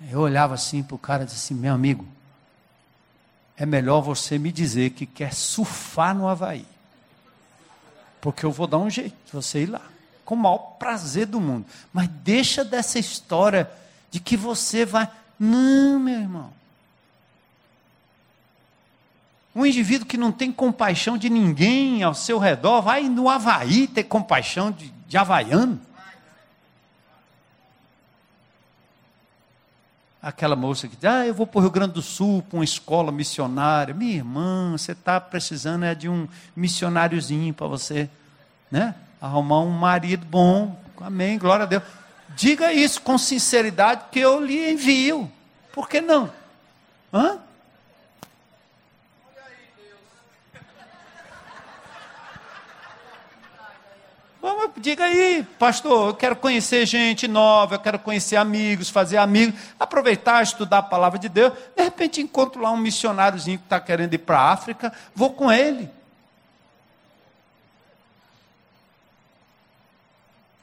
[0.09, 2.07] Eu olhava assim para o cara e disse assim, meu amigo,
[3.55, 6.65] é melhor você me dizer que quer surfar no Havaí.
[8.23, 9.81] Porque eu vou dar um jeito de você ir lá.
[10.23, 11.65] Com o maior prazer do mundo.
[11.91, 13.69] Mas deixa dessa história
[14.09, 15.09] de que você vai.
[15.37, 16.53] Não, meu irmão.
[19.53, 24.05] Um indivíduo que não tem compaixão de ninguém ao seu redor, vai no Havaí ter
[24.05, 25.81] compaixão de, de havaiano.
[30.23, 32.63] Aquela moça que diz, ah, eu vou para o Rio Grande do Sul, para uma
[32.63, 33.93] escola missionária.
[33.93, 38.09] Minha irmã, você está precisando é de um missionáriozinho para você,
[38.71, 38.95] né?
[39.19, 40.79] Arrumar um marido bom.
[41.01, 41.83] Amém, glória a Deus.
[42.37, 45.29] Diga isso com sinceridade que eu lhe envio.
[45.73, 46.31] Por que não?
[47.13, 47.31] Hã?
[47.31, 47.41] Vamos,
[54.77, 60.43] diga aí, pastor, eu quero conhecer gente nova, eu quero conhecer amigos, fazer amigos, aproveitar,
[60.43, 61.53] estudar a palavra de Deus.
[61.75, 65.49] De repente encontro lá um missionáriozinho que está querendo ir para a África, vou com
[65.49, 65.89] ele.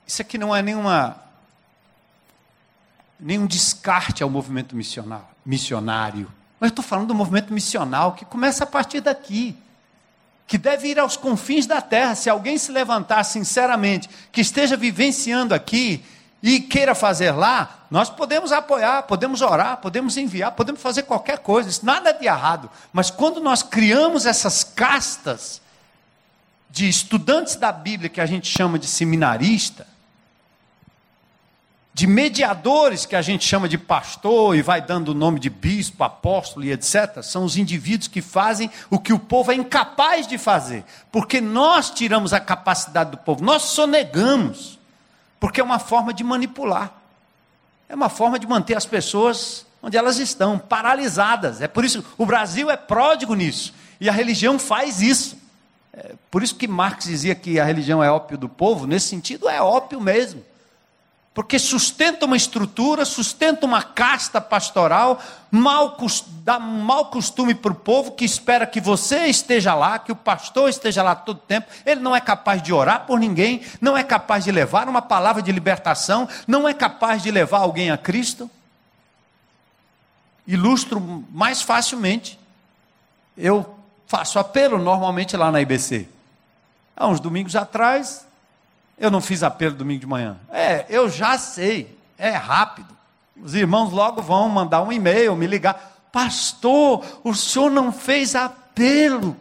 [0.07, 1.17] Isso aqui não é nenhuma
[3.19, 4.75] nenhum descarte ao movimento
[5.45, 6.31] missionário.
[6.59, 9.57] Mas eu estou falando do movimento missional que começa a partir daqui
[10.51, 12.17] que deve ir aos confins da terra.
[12.17, 16.05] Se alguém se levantar sinceramente, que esteja vivenciando aqui
[16.43, 21.69] e queira fazer lá, nós podemos apoiar, podemos orar, podemos enviar, podemos fazer qualquer coisa,
[21.69, 22.69] isso nada de errado.
[22.93, 25.63] Mas quando nós criamos essas castas
[26.69, 29.87] de estudantes da Bíblia que a gente chama de seminarista,
[32.01, 36.03] de mediadores que a gente chama de pastor e vai dando o nome de bispo,
[36.03, 37.23] apóstolo e etc.
[37.23, 40.83] São os indivíduos que fazem o que o povo é incapaz de fazer,
[41.13, 44.79] porque nós tiramos a capacidade do povo, nós sonegamos,
[45.39, 46.91] porque é uma forma de manipular,
[47.87, 51.61] é uma forma de manter as pessoas onde elas estão, paralisadas.
[51.61, 55.37] É por isso o Brasil é pródigo nisso e a religião faz isso.
[55.93, 59.51] É por isso que Marx dizia que a religião é ópio do povo, nesse sentido
[59.51, 60.49] é ópio mesmo
[61.41, 65.19] porque sustenta uma estrutura, sustenta uma casta pastoral,
[65.51, 65.97] mal,
[66.45, 70.69] dá mau costume para o povo que espera que você esteja lá, que o pastor
[70.69, 71.67] esteja lá todo tempo.
[71.87, 75.41] Ele não é capaz de orar por ninguém, não é capaz de levar uma palavra
[75.41, 78.51] de libertação, não é capaz de levar alguém a Cristo.
[80.47, 82.39] Ilustro mais facilmente.
[83.35, 86.07] Eu faço apelo normalmente lá na IBC.
[86.95, 88.27] Há uns domingos atrás,
[89.01, 90.37] eu não fiz apelo domingo de manhã.
[90.51, 92.95] É, eu já sei, é rápido.
[93.43, 96.03] Os irmãos logo vão mandar um e-mail, me ligar.
[96.13, 99.35] Pastor, o senhor não fez apelo.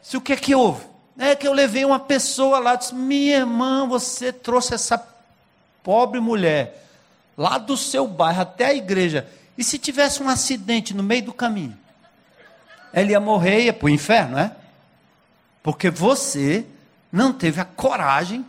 [0.00, 0.86] Se o que é que houve?
[1.18, 5.04] É que eu levei uma pessoa lá, disse: Minha irmã, você trouxe essa
[5.82, 6.86] pobre mulher
[7.36, 9.28] lá do seu bairro até a igreja.
[9.56, 11.76] E se tivesse um acidente no meio do caminho?
[12.92, 14.52] Ela ia morrer ia para o inferno, é?
[15.64, 16.64] Porque você
[17.10, 18.44] não teve a coragem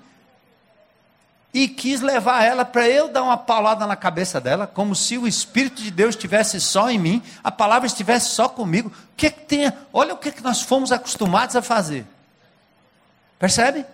[1.53, 5.27] e quis levar ela para eu dar uma paulada na cabeça dela, como se o
[5.27, 8.89] Espírito de Deus estivesse só em mim, a palavra estivesse só comigo.
[8.89, 9.73] O que, é que tem?
[9.91, 12.05] Olha o que, é que nós fomos acostumados a fazer.
[13.39, 13.85] Percebe?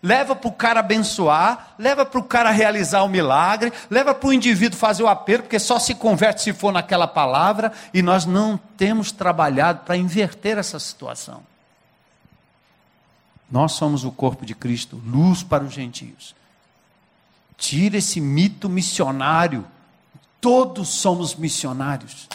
[0.00, 4.32] Leva para o cara abençoar, leva para o cara realizar o milagre, leva para o
[4.32, 8.56] indivíduo fazer o apelo, porque só se converte se for naquela palavra, e nós não
[8.76, 11.51] temos trabalhado para inverter essa situação.
[13.52, 16.34] Nós somos o corpo de Cristo, luz para os gentios.
[17.58, 19.66] Tira esse mito missionário.
[20.40, 22.28] Todos somos missionários.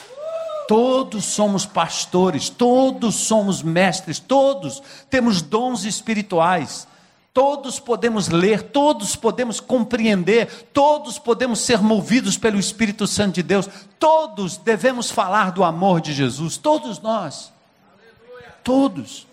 [0.67, 6.87] Todos somos pastores, todos somos mestres, todos temos dons espirituais.
[7.33, 13.69] Todos podemos ler, todos podemos compreender, todos podemos ser movidos pelo Espírito Santo de Deus,
[13.99, 17.51] todos devemos falar do amor de Jesus, todos nós.
[18.63, 19.27] Todos.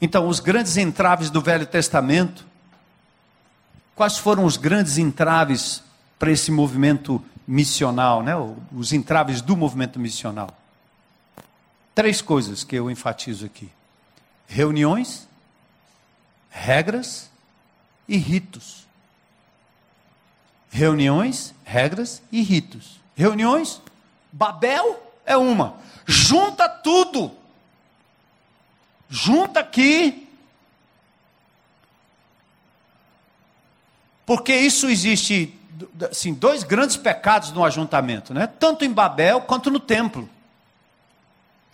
[0.00, 2.44] Então, os grandes entraves do Velho Testamento,
[3.94, 5.82] quais foram os grandes entraves
[6.18, 8.34] para esse movimento missional, né?
[8.72, 10.50] os entraves do movimento missional?
[11.94, 13.70] Três coisas que eu enfatizo aqui:
[14.46, 15.26] reuniões,
[16.50, 17.30] regras
[18.06, 18.86] e ritos.
[20.70, 23.00] Reuniões, regras e ritos.
[23.14, 23.80] Reuniões,
[24.30, 25.76] Babel é uma.
[26.04, 27.32] Junta tudo
[29.08, 30.28] junta aqui.
[34.24, 35.56] Porque isso existe,
[36.10, 38.46] assim, dois grandes pecados no ajuntamento, né?
[38.46, 40.28] Tanto em Babel quanto no templo.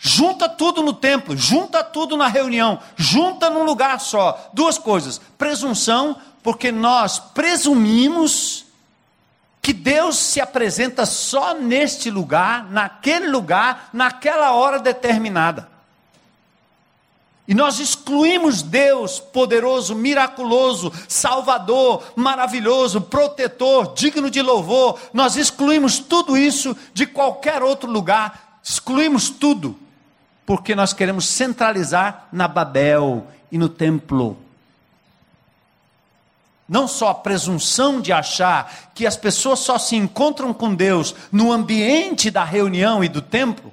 [0.04, 4.50] Junta tudo no templo, junta tudo na reunião, junta num lugar só.
[4.52, 8.66] Duas coisas: presunção, porque nós presumimos
[9.62, 15.71] que Deus se apresenta só neste lugar, naquele lugar, naquela hora determinada.
[17.46, 24.98] E nós excluímos Deus poderoso, miraculoso, salvador, maravilhoso, protetor, digno de louvor.
[25.12, 28.60] Nós excluímos tudo isso de qualquer outro lugar.
[28.62, 29.76] Excluímos tudo,
[30.46, 34.36] porque nós queremos centralizar na Babel e no templo.
[36.68, 41.50] Não só a presunção de achar que as pessoas só se encontram com Deus no
[41.50, 43.72] ambiente da reunião e do templo,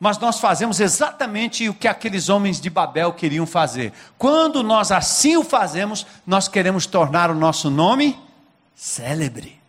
[0.00, 3.92] mas nós fazemos exatamente o que aqueles homens de Babel queriam fazer.
[4.16, 8.18] Quando nós assim o fazemos, nós queremos tornar o nosso nome
[8.74, 9.60] célebre.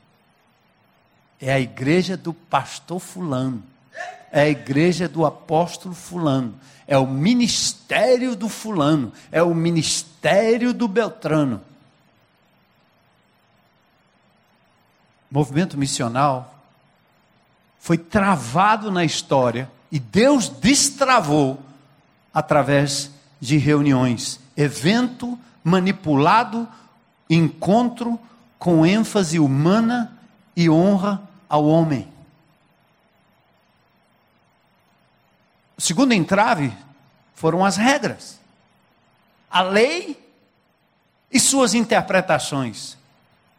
[1.39, 3.61] É a igreja do pastor Fulano,
[4.31, 6.55] é a igreja do apóstolo Fulano,
[6.87, 11.61] é o ministério do Fulano, é o ministério do Beltrano.
[15.31, 16.53] movimento missional
[17.79, 21.59] foi travado na história e Deus destravou
[22.33, 26.67] através de reuniões, evento manipulado,
[27.29, 28.19] encontro
[28.57, 30.17] com ênfase humana
[30.55, 32.07] e honra ao homem.
[35.77, 36.71] O segundo entrave
[37.33, 38.39] foram as regras.
[39.49, 40.17] A lei
[41.31, 42.97] e suas interpretações.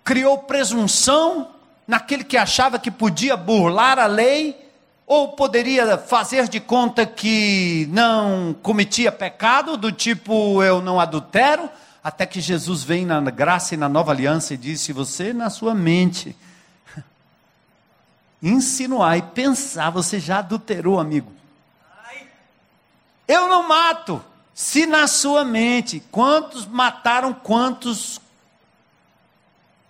[0.04, 1.50] Criou presunção
[1.86, 4.71] naquele que achava que podia burlar a lei
[5.12, 11.68] ou poderia fazer de conta que não cometia pecado, do tipo eu não adultero,
[12.02, 15.74] até que Jesus vem na graça e na nova aliança e disse: Você na sua
[15.74, 16.34] mente
[18.42, 21.30] insinuar e pensar, você já adulterou, amigo.
[23.28, 24.24] Eu não mato.
[24.54, 28.18] Se na sua mente, quantos mataram quantos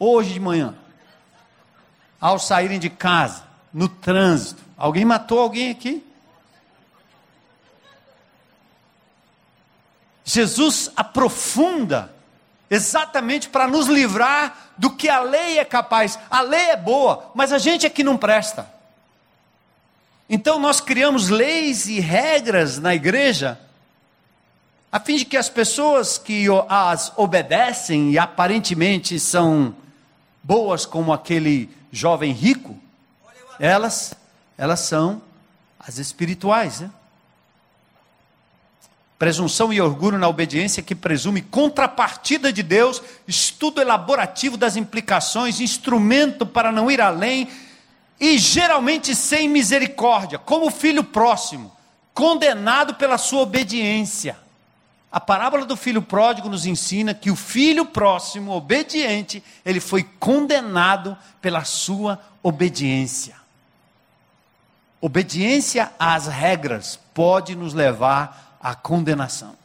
[0.01, 0.75] hoje de manhã?
[2.20, 6.05] Ao saírem de casa, no trânsito, Alguém matou alguém aqui?
[10.24, 12.12] Jesus aprofunda
[12.68, 16.18] exatamente para nos livrar do que a lei é capaz.
[16.28, 18.68] A lei é boa, mas a gente é que não presta.
[20.28, 23.61] Então nós criamos leis e regras na igreja
[24.91, 29.76] a fim de que as pessoas que as obedecem e aparentemente são
[30.43, 32.76] boas como aquele jovem rico,
[33.61, 34.20] elas
[34.63, 35.21] elas são
[35.77, 36.83] as espirituais.
[36.83, 36.91] Né?
[39.19, 46.47] Presunção e orgulho na obediência que presume contrapartida de Deus, estudo elaborativo das implicações, instrumento
[46.47, 47.49] para não ir além,
[48.21, 51.77] e geralmente sem misericórdia, como filho próximo,
[52.15, 54.39] condenado pela sua obediência.
[55.11, 61.19] A parábola do filho pródigo nos ensina que o filho próximo, obediente, ele foi condenado
[61.41, 63.41] pela sua obediência.
[65.05, 69.57] Obediência às regras pode nos levar à condenação.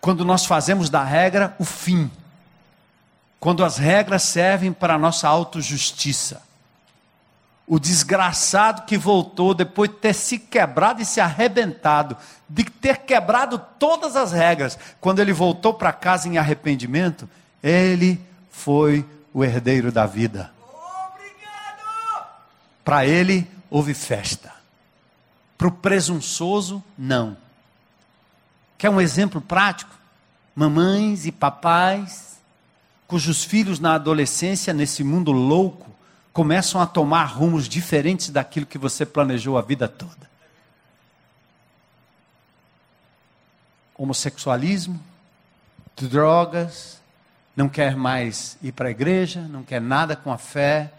[0.00, 2.08] Quando nós fazemos da regra o fim,
[3.40, 6.40] quando as regras servem para a nossa autojustiça.
[7.66, 12.16] O desgraçado que voltou depois de ter se quebrado e se arrebentado,
[12.48, 17.28] de ter quebrado todas as regras, quando ele voltou para casa em arrependimento,
[17.60, 18.20] ele
[18.52, 20.59] foi o herdeiro da vida.
[22.90, 24.52] Para ele houve festa.
[25.56, 27.36] Para o presunçoso, não.
[28.76, 29.96] Quer um exemplo prático?
[30.56, 32.40] Mamães e papais
[33.06, 35.88] cujos filhos na adolescência, nesse mundo louco,
[36.32, 40.28] começam a tomar rumos diferentes daquilo que você planejou a vida toda.
[43.96, 45.00] Homossexualismo,
[45.96, 47.00] drogas,
[47.54, 50.92] não quer mais ir para a igreja, não quer nada com a fé.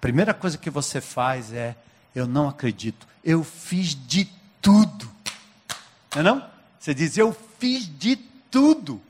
[0.00, 1.76] Primeira coisa que você faz é:
[2.14, 4.28] eu não acredito, eu fiz de
[4.60, 5.10] tudo.
[6.14, 6.44] Não é não?
[6.78, 8.16] Você diz: eu fiz de
[8.50, 9.00] tudo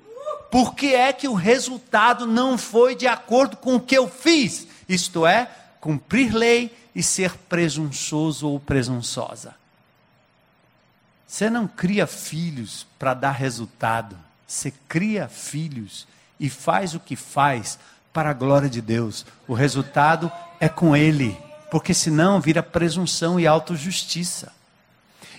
[0.50, 4.66] por que é que o resultado não foi de acordo com o que eu fiz?
[4.88, 9.54] Isto é, cumprir lei e ser presunçoso ou presunçosa.
[11.26, 14.16] Você não cria filhos para dar resultado,
[14.46, 16.08] você cria filhos
[16.40, 17.78] e faz o que faz
[18.12, 19.26] para a glória de Deus.
[19.46, 21.38] O resultado é com Ele,
[21.70, 24.52] porque senão vira presunção e autojustiça.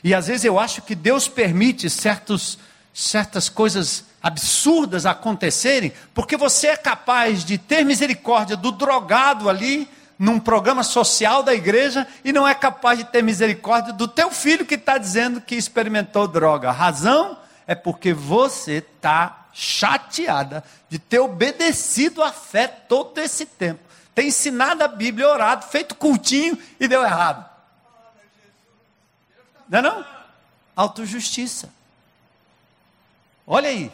[0.03, 2.57] E às vezes eu acho que Deus permite certos,
[2.93, 10.39] certas coisas absurdas acontecerem, porque você é capaz de ter misericórdia do drogado ali, num
[10.39, 14.75] programa social da igreja, e não é capaz de ter misericórdia do teu filho que
[14.75, 16.69] está dizendo que experimentou droga.
[16.69, 23.88] A razão é porque você está chateada de ter obedecido a fé todo esse tempo.
[24.13, 27.49] Tem ensinado a Bíblia, orado, feito cultinho e deu errado.
[29.67, 30.05] Não é não?
[30.75, 31.69] Autojustiça.
[33.45, 33.91] Olha aí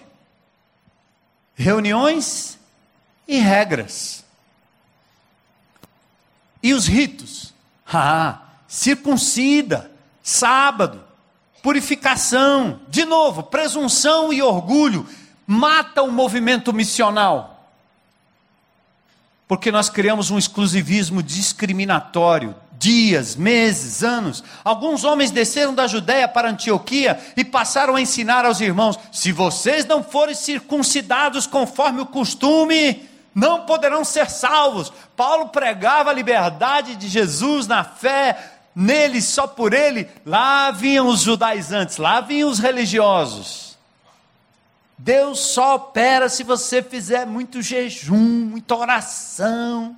[1.55, 2.59] reuniões
[3.27, 4.23] e regras.
[6.61, 7.53] E os ritos?
[7.87, 9.91] Ah, circuncida,
[10.23, 11.03] sábado,
[11.61, 15.07] purificação, de novo, presunção e orgulho,
[15.45, 17.54] mata o movimento missional.
[19.47, 24.43] Porque nós criamos um exclusivismo discriminatório, dias, meses, anos.
[24.63, 29.85] Alguns homens desceram da Judéia para Antioquia e passaram a ensinar aos irmãos: se vocês
[29.85, 34.91] não forem circuncidados conforme o costume, não poderão ser salvos.
[35.15, 40.07] Paulo pregava a liberdade de Jesus na fé, nele, só por ele.
[40.25, 43.64] Lá vinham os judaizantes, lá vinham os religiosos.
[44.97, 49.97] Deus só opera se você fizer muito jejum, muita oração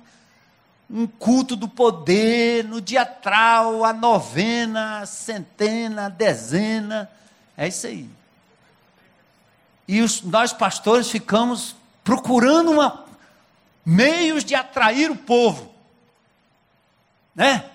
[0.90, 7.10] um culto do poder, no dia tal, a novena, a centena, a dezena.
[7.56, 8.08] É isso aí.
[9.86, 13.04] E os, nós pastores ficamos procurando uma,
[13.84, 15.74] meios de atrair o povo.
[17.34, 17.68] Né?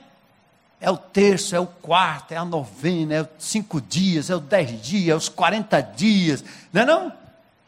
[0.84, 4.42] É o terço, é o quarto, é a novena, é os cinco dias, é os
[4.42, 6.44] dez dias, é os quarenta dias.
[6.74, 7.14] Não é não?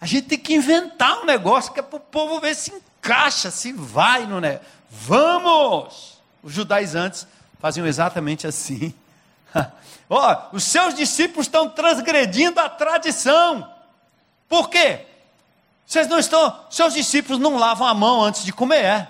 [0.02, 3.50] A gente tem que inventar um negócio que é para o povo ver se encaixa,
[3.50, 4.68] se vai no negócio.
[4.92, 6.20] Vamos!
[6.44, 7.26] Os judaizantes
[7.58, 8.94] faziam exatamente assim.
[10.10, 13.72] Ó, oh, os seus discípulos estão transgredindo a tradição.
[14.50, 15.06] Por quê?
[15.88, 19.08] Vocês não estão, seus discípulos não lavam a mão antes de comer.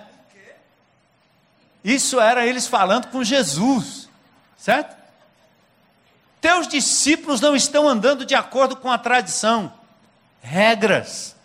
[1.86, 4.08] Isso era eles falando com Jesus,
[4.58, 4.96] certo?
[6.40, 9.72] Teus discípulos não estão andando de acordo com a tradição,
[10.42, 11.36] regras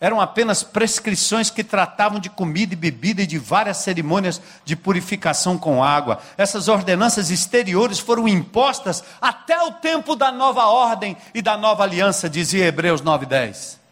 [0.00, 5.56] eram apenas prescrições que tratavam de comida e bebida e de várias cerimônias de purificação
[5.56, 6.20] com água.
[6.36, 12.28] Essas ordenanças exteriores foram impostas até o tempo da nova ordem e da nova aliança,
[12.28, 13.85] dizia Hebreus 9:10.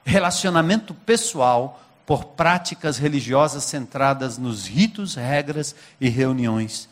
[0.06, 6.88] relacionamento pessoal por práticas religiosas centradas nos ritos, regras e reuniões.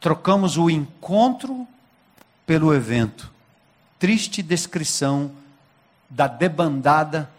[0.00, 1.68] Trocamos o encontro
[2.46, 3.30] pelo evento.
[3.98, 5.30] Triste descrição
[6.08, 7.30] da debandada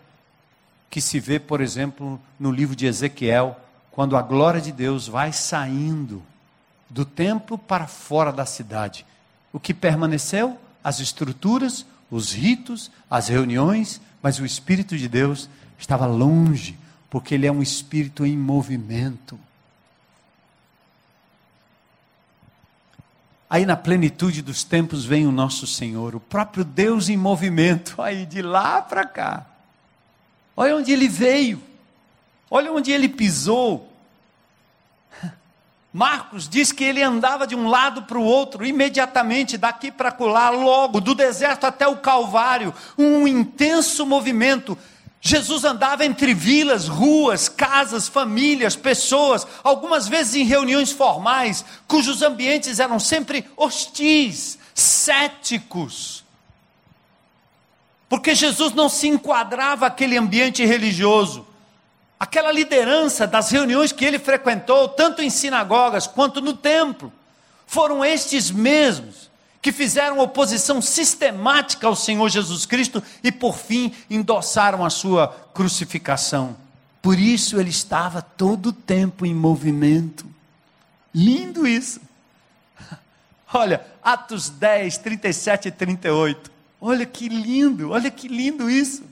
[0.88, 3.60] que se vê, por exemplo, no livro de Ezequiel,
[3.90, 6.22] quando a glória de Deus vai saindo
[6.88, 9.04] do templo para fora da cidade.
[9.52, 10.60] O que permaneceu?
[10.84, 15.50] As estruturas, os ritos, as reuniões, mas o Espírito de Deus
[15.80, 16.78] estava longe,
[17.10, 19.40] porque ele é um espírito em movimento.
[23.50, 28.26] Aí na plenitude dos tempos vem o nosso Senhor, o próprio Deus em movimento, aí
[28.26, 29.46] de lá para cá.
[30.58, 31.62] Olha onde ele veio,
[32.50, 33.92] olha onde ele pisou.
[35.94, 40.50] Marcos diz que ele andava de um lado para o outro, imediatamente, daqui para lá,
[40.50, 44.78] logo, do deserto até o Calvário, um intenso movimento
[45.28, 52.80] Jesus andava entre vilas, ruas, casas, famílias, pessoas, algumas vezes em reuniões formais, cujos ambientes
[52.80, 56.24] eram sempre hostis, céticos.
[58.08, 61.44] Porque Jesus não se enquadrava aquele ambiente religioso.
[62.20, 67.12] Aquela liderança das reuniões que ele frequentou, tanto em sinagogas quanto no templo,
[67.66, 69.32] foram estes mesmos
[69.66, 76.56] que fizeram oposição sistemática ao Senhor Jesus Cristo e, por fim, endossaram a sua crucificação.
[77.02, 80.24] Por isso ele estava todo o tempo em movimento.
[81.12, 82.00] Lindo isso.
[83.52, 86.52] Olha, Atos 10, 37 e 38.
[86.80, 89.04] Olha que lindo, olha que lindo isso.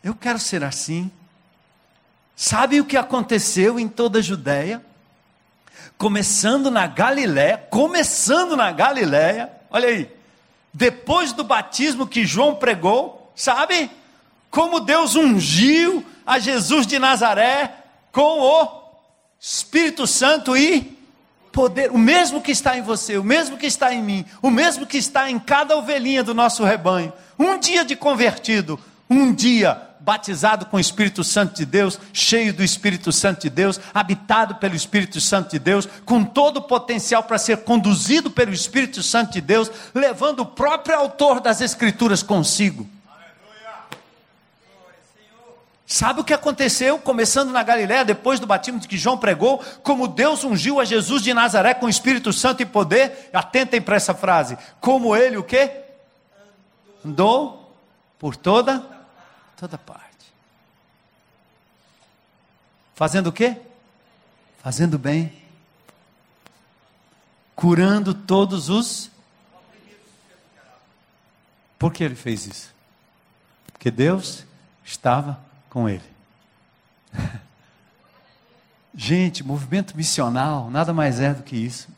[0.00, 1.10] Eu quero ser assim.
[2.36, 4.80] Sabe o que aconteceu em toda a Judéia?
[5.96, 10.10] Começando na Galiléia, começando na Galiléia, olha aí,
[10.72, 13.90] depois do batismo que João pregou, sabe?
[14.50, 17.74] Como Deus ungiu a Jesus de Nazaré
[18.12, 18.82] com o
[19.40, 20.96] Espírito Santo e
[21.52, 24.86] poder, o mesmo que está em você, o mesmo que está em mim, o mesmo
[24.86, 27.12] que está em cada ovelhinha do nosso rebanho.
[27.38, 28.78] Um dia de convertido,
[29.10, 33.80] um dia batizado com o Espírito Santo de Deus, cheio do Espírito Santo de Deus,
[33.92, 39.02] habitado pelo Espírito Santo de Deus, com todo o potencial para ser conduzido pelo Espírito
[39.02, 42.88] Santo de Deus, levando o próprio autor das Escrituras consigo.
[45.90, 50.44] Sabe o que aconteceu, começando na Galiléia, depois do batismo que João pregou, como Deus
[50.44, 53.30] ungiu a Jesus de Nazaré com o Espírito Santo e poder?
[53.32, 54.58] Atentem para essa frase.
[54.82, 55.70] Como ele o quê?
[57.02, 57.74] Andou
[58.18, 58.97] por toda
[59.58, 60.32] toda parte.
[62.94, 63.60] Fazendo o quê?
[64.62, 65.32] Fazendo bem.
[67.54, 69.10] Curando todos os.
[71.78, 72.74] Por que ele fez isso?
[73.72, 74.44] Porque Deus
[74.84, 76.02] estava com ele.
[78.94, 81.88] Gente, movimento missional nada mais é do que isso.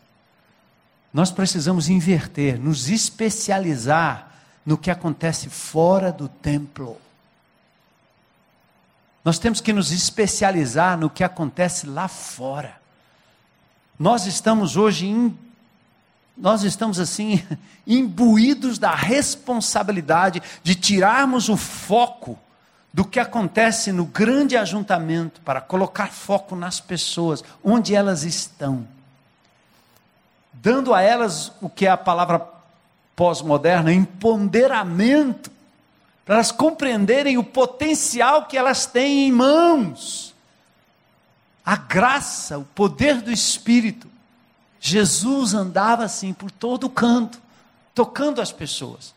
[1.13, 4.31] Nós precisamos inverter, nos especializar
[4.65, 7.01] no que acontece fora do templo.
[9.25, 12.81] Nós temos que nos especializar no que acontece lá fora.
[13.99, 15.39] Nós estamos hoje em,
[16.37, 17.45] nós estamos assim
[17.87, 22.39] imbuídos da responsabilidade de tirarmos o foco
[22.93, 28.89] do que acontece no grande ajuntamento para colocar foco nas pessoas, onde elas estão.
[30.53, 32.45] Dando a elas o que é a palavra
[33.15, 35.51] pós-moderna, empoderamento
[36.31, 40.33] para elas compreenderem o potencial que elas têm em mãos.
[41.67, 44.09] A graça, o poder do Espírito.
[44.79, 47.43] Jesus andava assim por todo canto,
[47.93, 49.13] tocando as pessoas.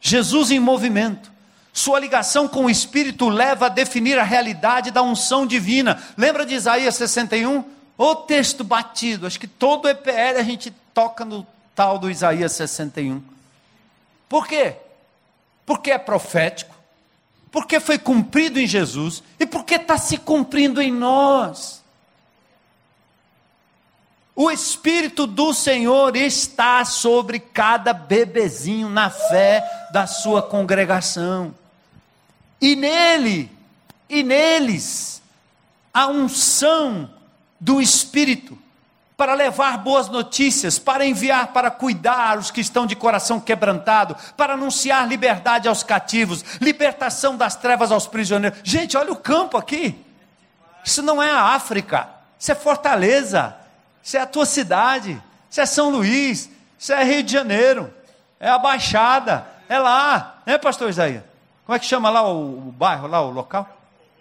[0.00, 1.30] Jesus em movimento.
[1.72, 6.02] Sua ligação com o Espírito leva a definir a realidade da unção divina.
[6.16, 7.62] Lembra de Isaías 61?
[7.96, 13.22] O texto batido, acho que todo EPL a gente toca no tal do Isaías 61.
[14.28, 14.78] Por quê?
[15.66, 16.74] Porque é profético,
[17.50, 21.82] porque foi cumprido em Jesus e porque está se cumprindo em nós.
[24.36, 29.62] O Espírito do Senhor está sobre cada bebezinho na fé
[29.92, 31.54] da sua congregação.
[32.60, 33.50] E nele,
[34.08, 35.22] e neles,
[35.92, 37.08] a unção
[37.60, 38.58] do Espírito
[39.16, 44.54] para levar boas notícias, para enviar, para cuidar os que estão de coração quebrantado, para
[44.54, 48.58] anunciar liberdade aos cativos, libertação das trevas aos prisioneiros.
[48.64, 50.04] Gente, olha o campo aqui.
[50.84, 52.08] Isso não é a África,
[52.38, 53.56] isso é Fortaleza,
[54.02, 57.94] isso é a tua cidade, isso é São Luís, isso é Rio de Janeiro,
[58.38, 61.22] é a Baixada, é lá, né, pastor Isaías?
[61.64, 63.66] Como é que chama lá o, o bairro, lá o local?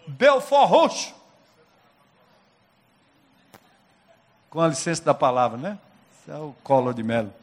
[0.07, 1.22] Belfort Roxo.
[4.53, 5.79] Com a licença da palavra, né?
[6.21, 7.33] Isso é o colo de melo.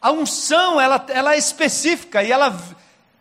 [0.00, 2.56] A unção, ela, ela é específica e ela,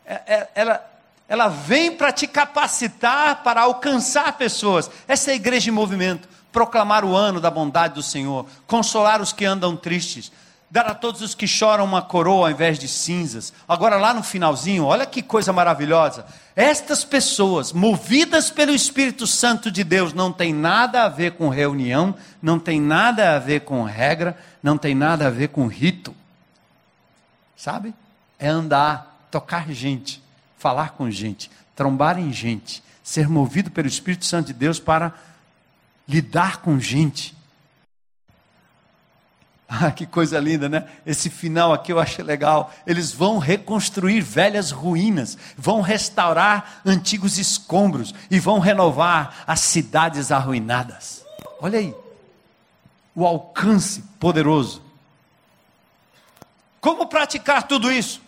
[0.05, 0.91] é, é, ela,
[1.27, 4.91] ela vem para te capacitar para alcançar pessoas.
[5.07, 6.29] Essa é a igreja em movimento.
[6.51, 10.31] Proclamar o ano da bondade do Senhor, consolar os que andam tristes,
[10.73, 13.53] dar a todos os que choram uma coroa ao invés de cinzas.
[13.67, 16.25] Agora, lá no finalzinho, olha que coisa maravilhosa.
[16.55, 22.15] Estas pessoas, movidas pelo Espírito Santo de Deus, não tem nada a ver com reunião,
[22.41, 26.15] não tem nada a ver com regra, não tem nada a ver com rito.
[27.55, 27.93] Sabe?
[28.39, 30.23] É andar, tocar gente
[30.57, 35.13] falar com gente, trombar em gente, ser movido pelo Espírito Santo de Deus para
[36.07, 37.35] lidar com gente.
[39.75, 40.87] Ah, que coisa linda, né?
[41.05, 42.71] Esse final aqui eu achei legal.
[42.85, 51.25] Eles vão reconstruir velhas ruínas, vão restaurar antigos escombros e vão renovar as cidades arruinadas.
[51.59, 51.95] Olha aí,
[53.15, 54.83] o alcance poderoso.
[56.79, 58.21] Como praticar tudo isso?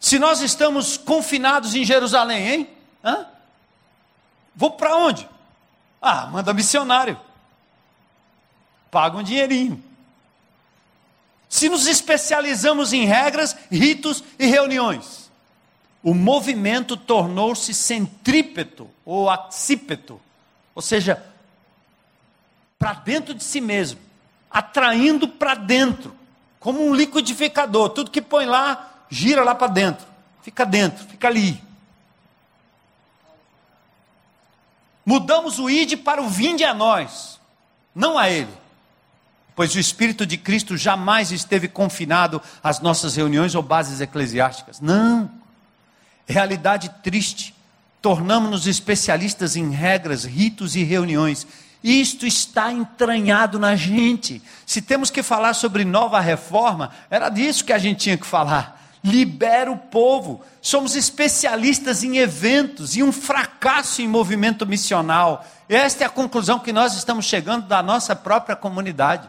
[0.00, 2.70] Se nós estamos confinados em Jerusalém, hein?
[3.04, 3.26] Hã?
[4.54, 5.28] Vou para onde?
[6.00, 7.18] Ah, manda missionário.
[8.90, 9.87] Paga um dinheirinho.
[11.48, 15.30] Se nos especializamos em regras, ritos e reuniões,
[16.02, 20.20] o movimento tornou-se centrípeto ou accípeto,
[20.74, 21.24] ou seja,
[22.78, 23.98] para dentro de si mesmo,
[24.50, 26.14] atraindo para dentro,
[26.60, 27.90] como um liquidificador.
[27.90, 30.06] Tudo que põe lá gira lá para dentro,
[30.42, 31.62] fica dentro, fica ali.
[35.04, 37.40] Mudamos o ide para o vinde a nós,
[37.94, 38.52] não a ele.
[39.58, 44.80] Pois o Espírito de Cristo jamais esteve confinado às nossas reuniões ou bases eclesiásticas.
[44.80, 45.28] Não.
[46.28, 47.52] Realidade triste.
[48.00, 51.44] Tornamos-nos especialistas em regras, ritos e reuniões.
[51.82, 54.40] Isto está entranhado na gente.
[54.64, 58.76] Se temos que falar sobre nova reforma, era disso que a gente tinha que falar
[59.02, 60.40] libera o povo.
[60.60, 65.44] Somos especialistas em eventos e um fracasso em movimento missional.
[65.68, 69.28] Esta é a conclusão que nós estamos chegando da nossa própria comunidade.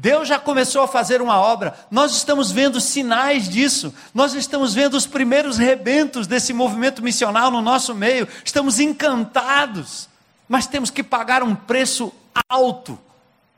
[0.00, 4.94] Deus já começou a fazer uma obra, nós estamos vendo sinais disso, nós estamos vendo
[4.94, 10.08] os primeiros rebentos desse movimento missional no nosso meio, estamos encantados,
[10.48, 12.10] mas temos que pagar um preço
[12.48, 12.98] alto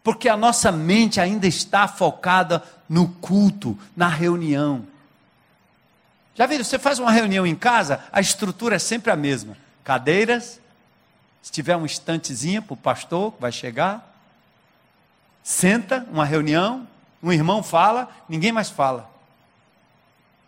[0.03, 4.85] porque a nossa mente ainda está focada no culto, na reunião.
[6.35, 10.61] Já viram, você faz uma reunião em casa, a estrutura é sempre a mesma: cadeiras,
[11.41, 14.12] se tiver um estantezinho para o pastor que vai chegar,
[15.43, 16.87] senta, uma reunião,
[17.23, 19.11] um irmão fala, ninguém mais fala.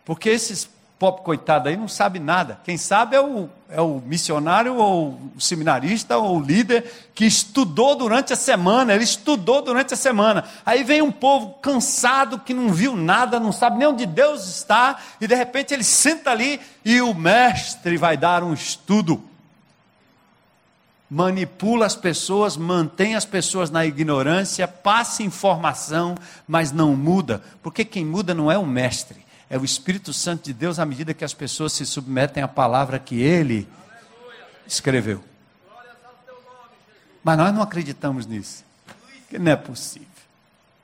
[0.04, 0.68] Porque esses
[0.98, 2.60] pobre coitado aí não sabe nada.
[2.64, 7.96] Quem sabe é o, é o missionário ou o seminarista ou o líder que estudou
[7.96, 8.94] durante a semana.
[8.94, 10.44] Ele estudou durante a semana.
[10.64, 14.98] Aí vem um povo cansado que não viu nada, não sabe nem onde Deus está,
[15.20, 19.22] e de repente ele senta ali e o mestre vai dar um estudo.
[21.14, 26.16] Manipula as pessoas, mantém as pessoas na ignorância, passa informação,
[26.48, 30.52] mas não muda, porque quem muda não é o mestre é o Espírito Santo de
[30.52, 33.68] Deus à medida que as pessoas se submetem à palavra que ele
[34.66, 35.22] escreveu.
[37.22, 38.64] Mas nós não acreditamos nisso.
[39.28, 40.08] Que não é possível.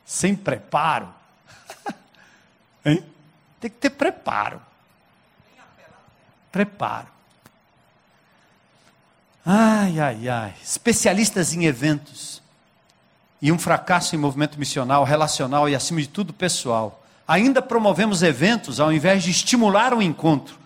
[0.06, 1.12] Sem preparo.
[2.84, 3.04] hein?
[3.60, 4.60] Tem que ter preparo.
[6.52, 7.08] Preparo.
[9.44, 10.54] Ai, ai, ai.
[10.62, 12.42] Especialistas em eventos.
[13.40, 18.80] E um fracasso em movimento missional, relacional e, acima de tudo, pessoal ainda promovemos eventos
[18.80, 20.58] ao invés de estimular o encontro.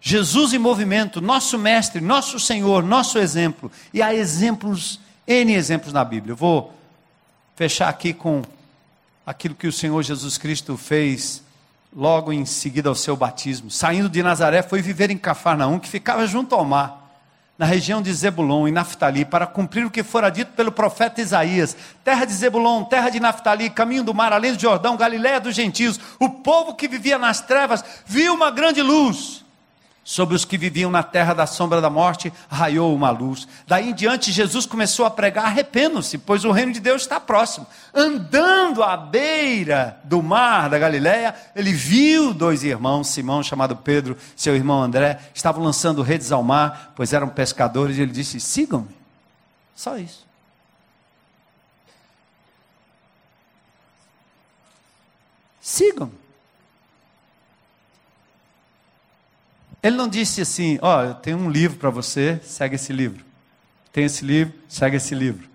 [0.00, 3.70] Jesus em movimento, nosso mestre, nosso Senhor, nosso exemplo.
[3.94, 6.32] E há exemplos, N exemplos na Bíblia.
[6.32, 6.74] Eu vou
[7.54, 8.42] fechar aqui com
[9.24, 11.40] aquilo que o Senhor Jesus Cristo fez
[11.94, 13.70] logo em seguida ao seu batismo.
[13.70, 17.07] Saindo de Nazaré, foi viver em Cafarnaum, que ficava junto ao mar
[17.58, 21.76] na região de Zebulon e Naftali, para cumprir o que fora dito pelo profeta Isaías:
[22.04, 25.98] terra de Zebulon, terra de Naftali, caminho do mar, além do Jordão, Galiléia dos gentios.
[26.20, 29.44] O povo que vivia nas trevas viu uma grande luz.
[30.08, 33.46] Sobre os que viviam na terra da sombra da morte, raiou uma luz.
[33.66, 37.66] Daí em diante, Jesus começou a pregar: arrependam-se, pois o reino de Deus está próximo.
[37.92, 44.56] Andando à beira do mar da Galiléia, ele viu dois irmãos, Simão, chamado Pedro, seu
[44.56, 48.96] irmão André, estavam lançando redes ao mar, pois eram pescadores, e ele disse: sigam-me.
[49.76, 50.26] Só isso.
[55.60, 56.27] Sigam-me.
[59.82, 63.24] Ele não disse assim: Ó, oh, eu tenho um livro para você, segue esse livro.
[63.92, 65.48] Tem esse livro, segue esse livro.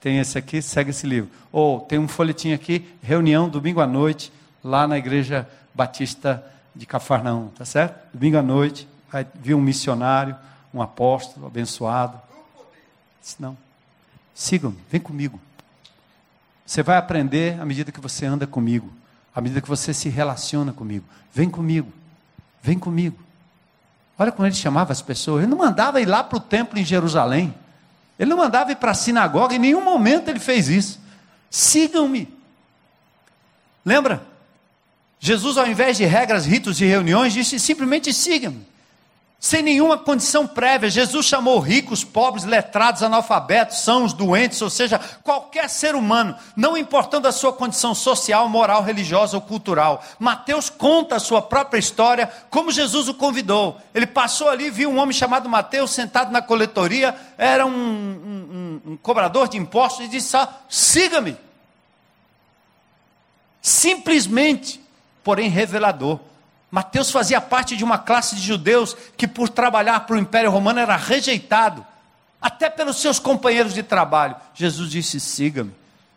[0.00, 1.30] Tem esse aqui, segue esse livro.
[1.50, 6.44] Ou tem um folhetim aqui, reunião domingo à noite, lá na igreja batista
[6.74, 7.98] de Cafarnaum, tá certo?
[8.12, 10.36] Domingo à noite, vai vir um missionário,
[10.72, 12.20] um apóstolo abençoado.
[13.38, 13.56] Não.
[14.34, 15.40] Sigam-me, vem comigo.
[16.66, 18.90] Você vai aprender à medida que você anda comigo,
[19.34, 21.04] à medida que você se relaciona comigo.
[21.32, 21.92] Vem comigo,
[22.62, 23.18] vem comigo.
[24.18, 25.42] Olha como ele chamava as pessoas.
[25.42, 27.54] Ele não mandava ir lá para o templo em Jerusalém.
[28.18, 29.54] Ele não mandava ir para a sinagoga.
[29.54, 31.00] Em nenhum momento ele fez isso.
[31.50, 32.32] Sigam-me.
[33.84, 34.22] Lembra?
[35.18, 38.71] Jesus, ao invés de regras, ritos e reuniões, disse simplesmente sigam-me
[39.42, 40.88] sem nenhuma condição prévia.
[40.88, 47.26] Jesus chamou ricos, pobres, letrados, analfabetos, sãos, doentes, ou seja, qualquer ser humano, não importando
[47.26, 50.00] a sua condição social, moral, religiosa ou cultural.
[50.16, 53.78] Mateus conta a sua própria história, como Jesus o convidou.
[53.92, 58.92] Ele passou ali, viu um homem chamado Mateus sentado na coletoria, era um, um, um,
[58.92, 61.36] um cobrador de impostos, e disse: ah, siga-me.
[63.60, 64.80] Simplesmente,
[65.24, 66.20] porém revelador.
[66.72, 70.80] Mateus fazia parte de uma classe de judeus que, por trabalhar para o Império Romano,
[70.80, 71.84] era rejeitado,
[72.40, 74.34] até pelos seus companheiros de trabalho.
[74.54, 75.74] Jesus disse: siga-me.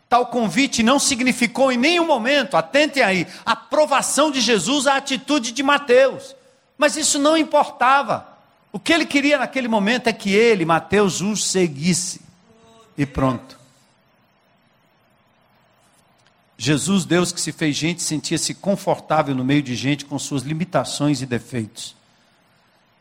[0.08, 5.62] Tal convite não significou em nenhum momento, atentem aí, aprovação de Jesus à atitude de
[5.62, 6.34] Mateus.
[6.78, 8.26] Mas isso não importava.
[8.72, 12.22] O que ele queria naquele momento é que ele, Mateus, o seguisse.
[12.96, 13.55] E pronto.
[16.58, 21.20] Jesus, Deus que se fez gente, sentia-se confortável no meio de gente com suas limitações
[21.20, 21.94] e defeitos.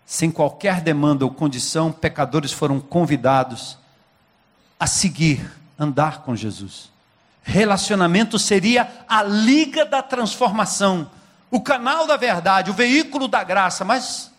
[0.06, 3.78] Sem qualquer demanda ou condição, pecadores foram convidados
[4.80, 5.50] a seguir,
[5.80, 6.92] andar com Jesus.
[7.42, 11.10] Relacionamento seria a liga da transformação,
[11.50, 14.32] o canal da verdade, o veículo da graça, mas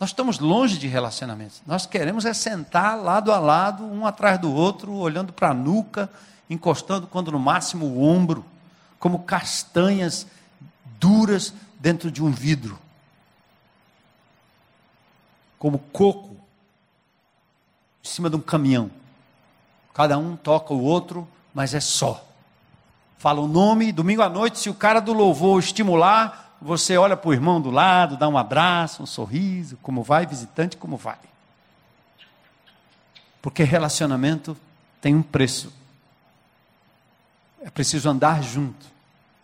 [0.00, 1.60] nós estamos longe de relacionamentos.
[1.66, 6.08] Nós queremos é sentar lado a lado, um atrás do outro, olhando para a nuca
[6.48, 8.44] encostando quando no máximo o ombro,
[8.98, 10.26] como castanhas
[10.98, 12.78] duras dentro de um vidro.
[15.58, 16.36] Como coco
[18.04, 18.90] em cima de um caminhão.
[19.92, 22.24] Cada um toca o outro, mas é só.
[23.18, 27.30] Fala o nome, domingo à noite, se o cara do louvor estimular, você olha para
[27.30, 31.18] o irmão do lado, dá um abraço, um sorriso, como vai, visitante, como vai.
[33.42, 34.56] Porque relacionamento
[35.00, 35.72] tem um preço.
[37.62, 38.86] É preciso andar junto,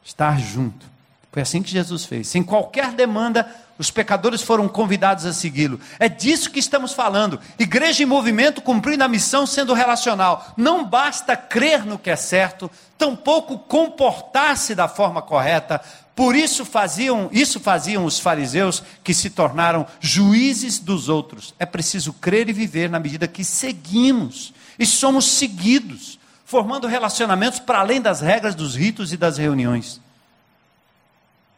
[0.05, 0.95] estar junto.
[1.35, 2.29] Foi assim que Jesus fez.
[2.29, 3.45] Sem qualquer demanda,
[3.77, 5.81] os pecadores foram convidados a segui-lo.
[5.99, 7.41] É disso que estamos falando.
[7.59, 10.53] Igreja em movimento cumprindo a missão sendo relacional.
[10.57, 15.81] Não basta crer no que é certo, tampouco comportar-se da forma correta.
[16.15, 21.53] Por isso faziam, isso faziam os fariseus que se tornaram juízes dos outros.
[21.59, 26.19] É preciso crer e viver na medida que seguimos e somos seguidos
[26.55, 30.01] formando relacionamentos para além das regras dos ritos e das reuniões.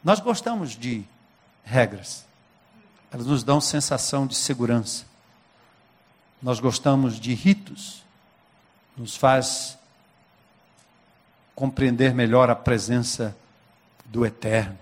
[0.03, 1.05] Nós gostamos de
[1.63, 2.25] regras,
[3.13, 5.05] elas nos dão sensação de segurança.
[6.41, 8.03] Nós gostamos de ritos,
[8.97, 9.77] nos faz
[11.55, 13.37] compreender melhor a presença
[14.07, 14.79] do Eterno.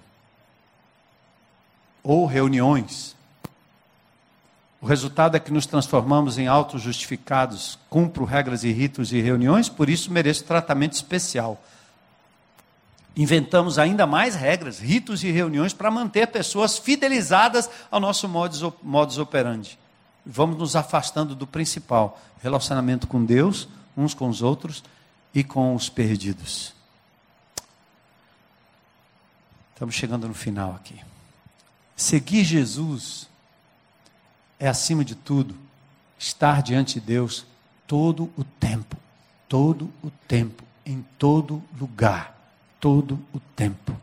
[2.05, 3.17] Ou reuniões,
[4.85, 9.89] o resultado é que nos transformamos em auto-justificados, cumpro regras e ritos e reuniões, por
[9.89, 11.59] isso mereço tratamento especial.
[13.17, 19.17] Inventamos ainda mais regras, ritos e reuniões para manter pessoas fidelizadas ao nosso modus, modus
[19.17, 19.79] operandi.
[20.27, 23.67] Vamos nos afastando do principal: relacionamento com Deus,
[23.97, 24.85] uns com os outros
[25.35, 26.75] e com os perdidos.
[29.73, 31.01] Estamos chegando no final aqui.
[31.97, 33.33] Seguir Jesus
[34.59, 35.55] é, acima de tudo,
[36.19, 37.47] estar diante de Deus
[37.87, 38.97] todo o tempo.
[39.49, 40.63] Todo o tempo.
[40.87, 42.37] em todo lugar,
[42.79, 43.97] todo o tempo.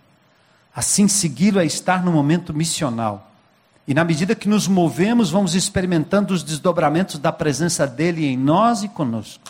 [0.75, 3.31] Assim, segui-lo é estar no momento missional.
[3.87, 8.81] E na medida que nos movemos, vamos experimentando os desdobramentos da presença dele em nós
[8.81, 9.43] e conosco.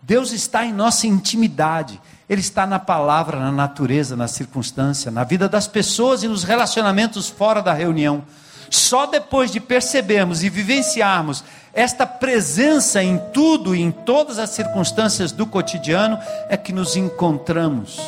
[0.00, 2.00] Deus está em nossa intimidade.
[2.28, 7.28] Ele está na palavra, na natureza, na circunstância, na vida das pessoas e nos relacionamentos
[7.28, 8.24] fora da reunião.
[8.70, 15.32] Só depois de percebermos e vivenciarmos esta presença em tudo e em todas as circunstâncias
[15.32, 18.00] do cotidiano é que nos encontramos.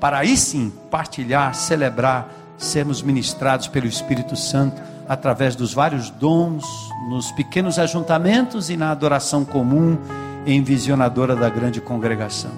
[0.00, 2.28] Para aí sim partilhar, celebrar,
[2.58, 6.64] sermos ministrados pelo Espírito Santo através dos vários dons,
[7.08, 9.96] nos pequenos ajuntamentos e na adoração comum
[10.44, 12.50] e envisionadora da grande congregação.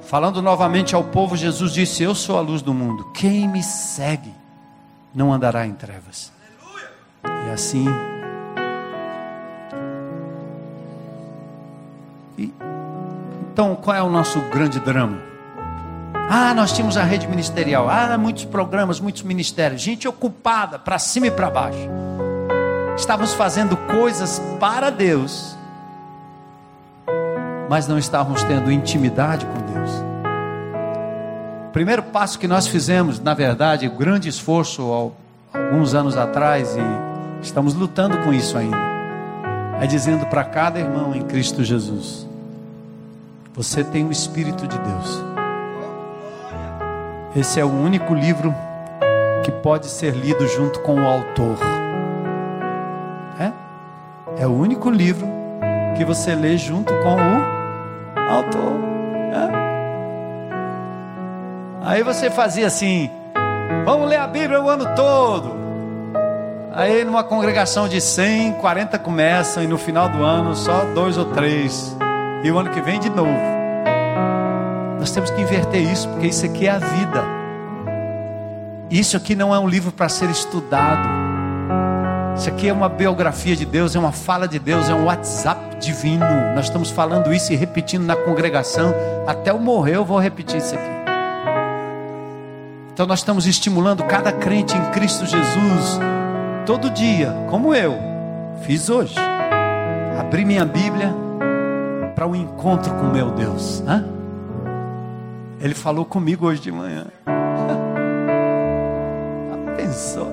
[0.00, 3.10] Falando novamente ao povo, Jesus disse: Eu sou a luz do mundo.
[3.12, 4.41] Quem me segue
[5.14, 6.32] não andará em trevas.
[7.24, 7.86] E assim.
[12.38, 12.52] E,
[13.50, 15.18] então, qual é o nosso grande drama?
[16.30, 17.88] Ah, nós tínhamos a rede ministerial.
[17.90, 19.80] Ah, muitos programas, muitos ministérios.
[19.82, 21.88] Gente ocupada para cima e para baixo.
[22.96, 25.56] Estávamos fazendo coisas para Deus
[27.72, 30.11] mas não estávamos tendo intimidade com Deus.
[31.72, 34.82] Primeiro passo que nós fizemos, na verdade, grande esforço
[35.54, 38.76] alguns anos atrás, e estamos lutando com isso ainda,
[39.80, 42.28] é dizendo para cada irmão em Cristo Jesus:
[43.54, 45.24] Você tem o Espírito de Deus.
[47.34, 48.54] Esse é o único livro
[49.42, 51.56] que pode ser lido junto com o autor.
[53.40, 54.42] É?
[54.42, 55.26] É o único livro
[55.96, 58.72] que você lê junto com o autor.
[59.32, 59.71] É.
[61.84, 63.10] Aí você fazia assim:
[63.84, 65.60] vamos ler a Bíblia o ano todo.
[66.72, 71.26] Aí numa congregação de 100, 40 começam e no final do ano só dois ou
[71.26, 71.96] três.
[72.44, 73.52] E o ano que vem de novo.
[74.98, 77.24] Nós temos que inverter isso, porque isso aqui é a vida.
[78.88, 81.08] Isso aqui não é um livro para ser estudado.
[82.36, 85.76] Isso aqui é uma biografia de Deus, é uma fala de Deus, é um WhatsApp
[85.76, 86.24] divino.
[86.54, 88.94] Nós estamos falando isso e repetindo na congregação.
[89.26, 91.01] Até eu morrer, eu vou repetir isso aqui.
[93.02, 95.98] Então nós estamos estimulando cada crente em Cristo Jesus,
[96.64, 97.98] todo dia, como eu
[98.64, 99.16] fiz hoje.
[100.20, 101.12] Abri minha Bíblia
[102.14, 103.82] para um encontro com meu Deus.
[103.88, 104.04] Hã?
[105.60, 107.06] Ele falou comigo hoje de manhã.
[109.76, 110.28] Pensou?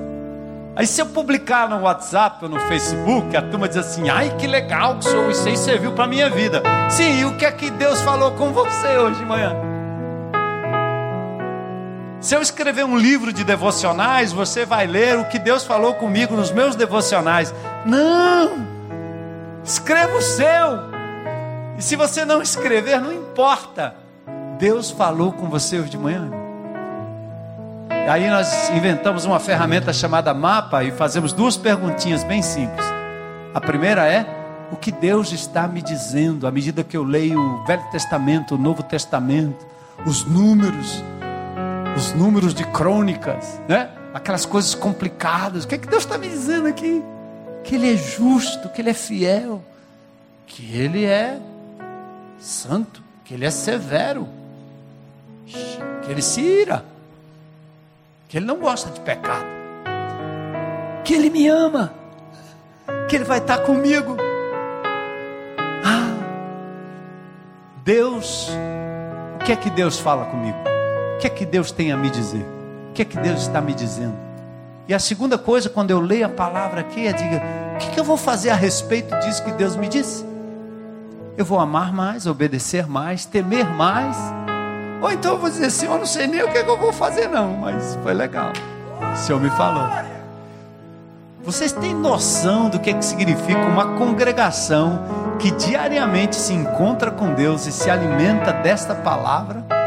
[0.76, 4.46] Aí se eu publicar no WhatsApp ou no Facebook, a turma diz assim: ai que
[4.46, 6.62] legal que sou, isso aí serviu para minha vida.
[6.88, 9.69] Sim, e o que é que Deus falou com você hoje de manhã?
[12.22, 16.36] Se eu escrever um livro de devocionais, você vai ler o que Deus falou comigo
[16.36, 17.54] nos meus devocionais.
[17.86, 18.68] Não!
[19.64, 20.90] Escreva o seu.
[21.78, 23.96] E se você não escrever, não importa.
[24.58, 26.30] Deus falou com você hoje de manhã.
[28.10, 32.86] Aí nós inventamos uma ferramenta chamada mapa e fazemos duas perguntinhas bem simples.
[33.54, 34.26] A primeira é:
[34.72, 38.58] o que Deus está me dizendo à medida que eu leio o Velho Testamento, o
[38.58, 39.66] Novo Testamento,
[40.06, 41.02] os números,
[41.96, 43.90] os números de crônicas, né?
[44.14, 45.64] Aquelas coisas complicadas.
[45.64, 47.04] O que, é que Deus está me dizendo aqui?
[47.64, 49.64] Que Ele é justo, que Ele é fiel,
[50.48, 51.40] que Ele é
[52.40, 54.28] santo, que Ele é severo,
[55.46, 56.84] que Ele se ira
[58.30, 59.48] que Ele não gosta de pecado,
[61.04, 61.92] que Ele me ama,
[63.10, 64.16] que Ele vai estar comigo.
[65.84, 66.16] Ah,
[67.84, 68.48] Deus,
[69.36, 70.58] o que é que Deus fala comigo?
[71.20, 72.46] Que é que Deus tem a me dizer?
[72.90, 74.16] O que é que Deus está me dizendo?
[74.88, 77.42] E a segunda coisa, quando eu leio a palavra aqui, é diga:
[77.76, 80.26] o que, que eu vou fazer a respeito disso que Deus me disse?
[81.38, 84.18] Eu vou amar mais, obedecer mais, temer mais
[85.02, 86.78] ou então eu vou dizer assim: eu não sei nem o que, é que eu
[86.78, 88.52] vou fazer, não, mas foi legal.
[89.14, 89.88] O Senhor me falou.
[91.44, 95.02] Vocês têm noção do que, é que significa uma congregação
[95.40, 99.79] que diariamente se encontra com Deus e se alimenta desta palavra?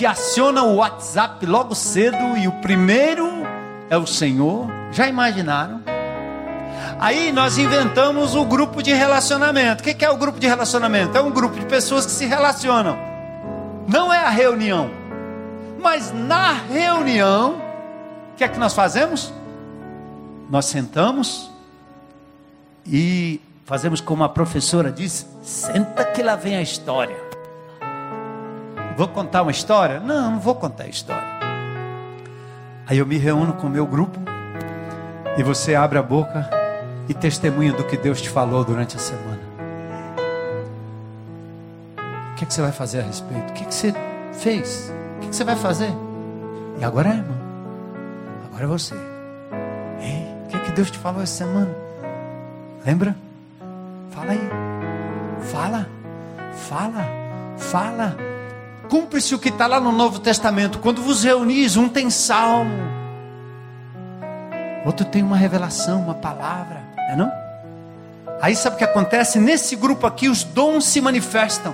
[0.00, 3.46] Que aciona o WhatsApp logo cedo e o primeiro
[3.90, 4.66] é o Senhor?
[4.90, 5.82] Já imaginaram?
[6.98, 9.82] Aí nós inventamos o grupo de relacionamento.
[9.82, 11.18] O que é o grupo de relacionamento?
[11.18, 12.96] É um grupo de pessoas que se relacionam
[13.86, 14.90] não é a reunião.
[15.78, 17.56] Mas na reunião,
[18.32, 19.30] o que é que nós fazemos?
[20.48, 21.50] Nós sentamos
[22.86, 27.29] e fazemos como a professora disse: senta que lá vem a história.
[28.96, 30.00] Vou contar uma história?
[30.00, 31.40] Não, não vou contar a história.
[32.86, 34.18] Aí eu me reúno com o meu grupo
[35.36, 36.48] e você abre a boca
[37.08, 39.50] e testemunha do que Deus te falou durante a semana.
[42.40, 43.50] que, é que você vai fazer a respeito?
[43.50, 43.94] O que, é que você
[44.32, 44.90] fez?
[45.16, 45.90] O que, é que você vai fazer?
[46.78, 47.38] E agora é, irmão.
[48.46, 48.94] Agora é você.
[48.94, 51.70] O que, é que Deus te falou essa semana?
[52.84, 53.14] Lembra?
[54.10, 54.40] Fala aí.
[55.42, 55.86] Fala.
[56.54, 57.06] Fala.
[57.58, 58.29] Fala.
[58.90, 60.80] Cumpre-se o que está lá no Novo Testamento.
[60.80, 62.74] Quando vos reunis, um tem salmo,
[64.84, 66.82] outro tem uma revelação, uma palavra.
[67.08, 67.30] É não?
[68.42, 69.38] Aí sabe o que acontece?
[69.38, 71.72] Nesse grupo aqui, os dons se manifestam.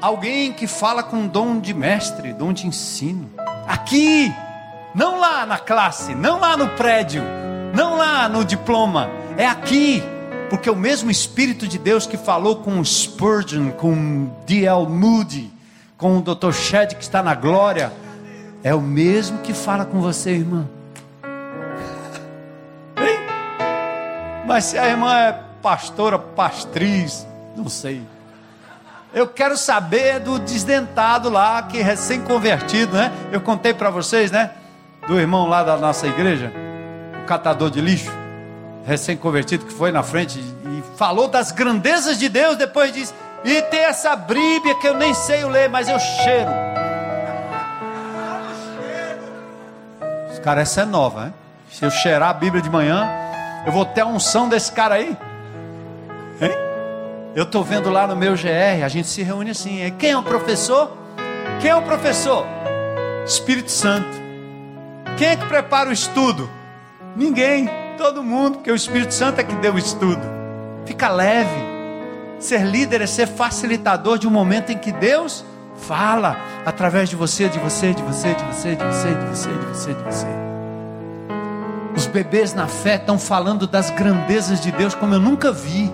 [0.00, 3.28] Alguém que fala com dom de mestre, dom de ensino.
[3.66, 4.32] Aqui,
[4.94, 7.22] não lá na classe, não lá no prédio,
[7.74, 9.10] não lá no diploma.
[9.36, 10.02] É aqui,
[10.50, 14.86] porque o mesmo Espírito de Deus que falou com Spurgeon, com D.L.
[14.88, 15.48] Moody,
[15.96, 16.52] com o Dr.
[16.52, 17.92] Shed que está na glória,
[18.64, 20.68] é o mesmo que fala com você, irmã.
[24.44, 27.24] Mas se a irmã é pastora, pastriz,
[27.56, 28.02] não sei.
[29.14, 33.12] Eu quero saber do desdentado lá, que é recém-convertido, né?
[33.30, 34.50] Eu contei para vocês, né?
[35.06, 36.52] Do irmão lá da nossa igreja,
[37.22, 38.10] o catador de lixo,
[38.84, 42.56] recém-convertido, que foi na frente e falou das grandezas de Deus.
[42.56, 43.14] Depois disse:
[43.44, 46.50] E tem essa bíblia que eu nem sei ler, mas eu cheiro.
[50.30, 51.32] Os essa é nova, né?
[51.70, 53.08] Se eu cheirar a Bíblia de manhã,
[53.64, 55.16] eu vou ter a unção desse cara aí.
[56.40, 56.52] Hein?
[57.34, 59.94] Eu estou vendo lá no meu GR, a gente se reúne assim.
[59.98, 60.96] Quem é o professor?
[61.60, 62.44] Quem é o professor?
[63.24, 64.18] Espírito Santo.
[65.16, 66.50] Quem é que prepara o estudo?
[67.14, 67.70] Ninguém,
[68.00, 70.22] todo mundo, porque o Espírito Santo é que deu o estudo.
[70.86, 71.68] Fica leve.
[72.38, 75.44] Ser líder é ser facilitador de um momento em que Deus
[75.76, 76.34] fala
[76.64, 79.94] através de você, de você, de você, de você, de você, de você, de você,
[79.94, 80.26] de você.
[81.94, 85.92] Os bebês na fé estão falando das grandezas de Deus como eu nunca vi.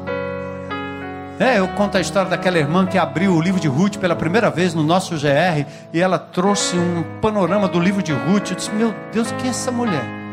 [1.41, 4.49] É, eu conto a história daquela irmã que abriu o livro de Ruth pela primeira
[4.49, 8.51] vez no nosso GR e ela trouxe um panorama do livro de Ruth.
[8.51, 10.26] Eu disse: Meu Deus, quem é essa mulher?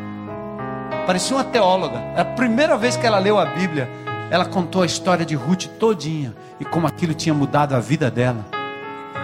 [1.05, 1.99] Parecia uma teóloga.
[2.15, 3.89] É a primeira vez que ela leu a Bíblia.
[4.29, 8.45] Ela contou a história de Ruth todinha e como aquilo tinha mudado a vida dela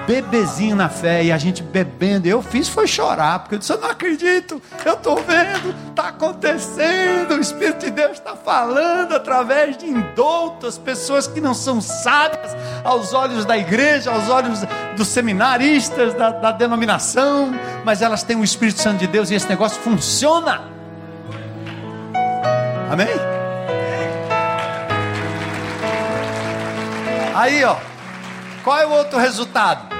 [0.09, 2.27] bebezinho na fé e a gente bebendo.
[2.27, 7.35] Eu fiz foi chorar, porque eu disse: Eu não acredito, eu estou vendo, está acontecendo.
[7.35, 13.13] O Espírito de Deus está falando através de indoutas, pessoas que não são sábias aos
[13.13, 14.65] olhos da igreja, aos olhos
[14.97, 17.51] dos seminaristas, da, da denominação,
[17.85, 20.78] mas elas têm o Espírito Santo de Deus e esse negócio funciona.
[22.89, 23.07] Amém?
[27.35, 27.77] Aí, ó,
[28.63, 29.95] qual é o outro resultado?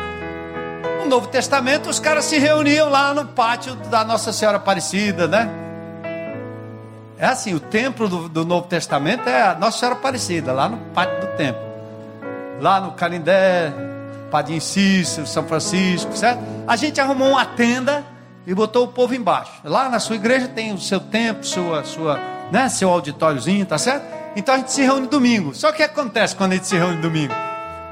[0.99, 5.49] No Novo Testamento, os caras se reuniam lá no pátio da Nossa Senhora Aparecida, né?
[7.17, 10.77] É assim, o templo do, do Novo Testamento é a Nossa Senhora Aparecida, lá no
[10.93, 11.61] pátio do templo.
[12.59, 13.71] Lá no Canindé,
[14.31, 16.41] Padim Cícero, São Francisco, certo?
[16.67, 18.03] A gente arrumou uma tenda
[18.45, 19.51] e botou o povo embaixo.
[19.63, 22.19] Lá na sua igreja tem o seu templo, sua, sua,
[22.51, 24.05] né, seu auditóriozinho, tá certo?
[24.35, 25.53] Então a gente se reúne domingo.
[25.53, 27.33] Só que acontece quando a gente se reúne domingo?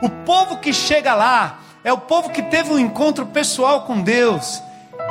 [0.02, 4.62] O povo que chega lá é o povo que teve um encontro pessoal com Deus,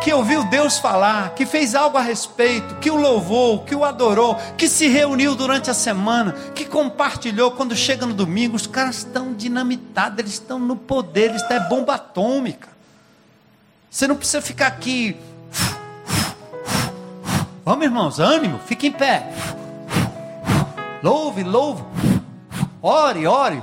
[0.02, 4.36] que ouviu Deus falar, que fez algo a respeito, que o louvou, que o adorou,
[4.56, 7.50] que se reuniu durante a semana, que compartilhou.
[7.50, 11.60] Quando chega no domingo, os caras estão dinamitados, eles estão no poder, eles estão é
[11.68, 12.68] bomba atômica.
[13.90, 15.16] Você não precisa ficar aqui.
[17.66, 19.28] Vamos, irmãos, ânimo, fique em pé.
[21.02, 21.82] Louve, louve.
[22.80, 23.60] Ore, ore.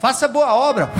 [0.00, 0.92] Faça boa obra.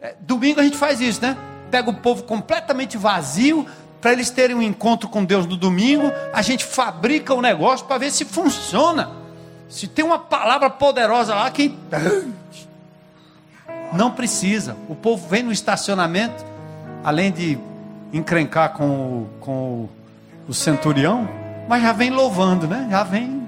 [0.00, 1.36] É, domingo a gente faz isso, né?
[1.70, 3.66] Pega o povo completamente vazio,
[4.00, 7.84] para eles terem um encontro com Deus no domingo, a gente fabrica o um negócio
[7.84, 9.10] para ver se funciona.
[9.68, 11.76] Se tem uma palavra poderosa lá que.
[13.92, 14.78] Não precisa.
[14.88, 16.42] O povo vem no estacionamento,
[17.04, 17.58] além de
[18.12, 19.88] encrencar com o, com
[20.48, 21.28] o, centurião,
[21.68, 22.86] mas já vem louvando, né?
[22.90, 23.46] Já vem.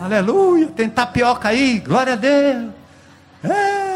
[0.00, 2.70] Aleluia, tem tapioca aí, glória a Deus.
[3.44, 3.92] É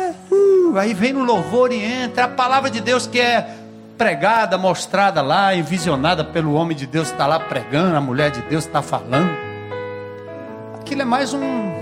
[0.79, 2.25] aí vem no louvor e entra.
[2.25, 3.57] A palavra de Deus que é
[3.97, 8.65] pregada, mostrada lá, envisionada pelo homem de Deus está lá pregando, a mulher de Deus
[8.65, 9.31] está falando.
[10.79, 11.77] Aquilo é mais um.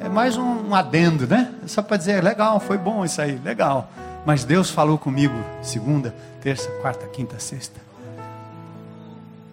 [0.00, 1.50] É mais um, adendo, né?
[1.64, 3.88] É só para dizer, legal, foi bom isso aí, legal.
[4.26, 6.12] Mas Deus falou comigo segunda,
[6.42, 7.80] terça, quarta, quinta, sexta.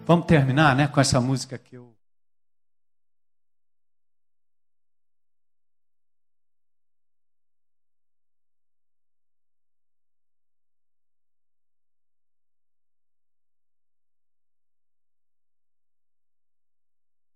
[0.04, 1.93] Vamos terminar, né, com essa música que eu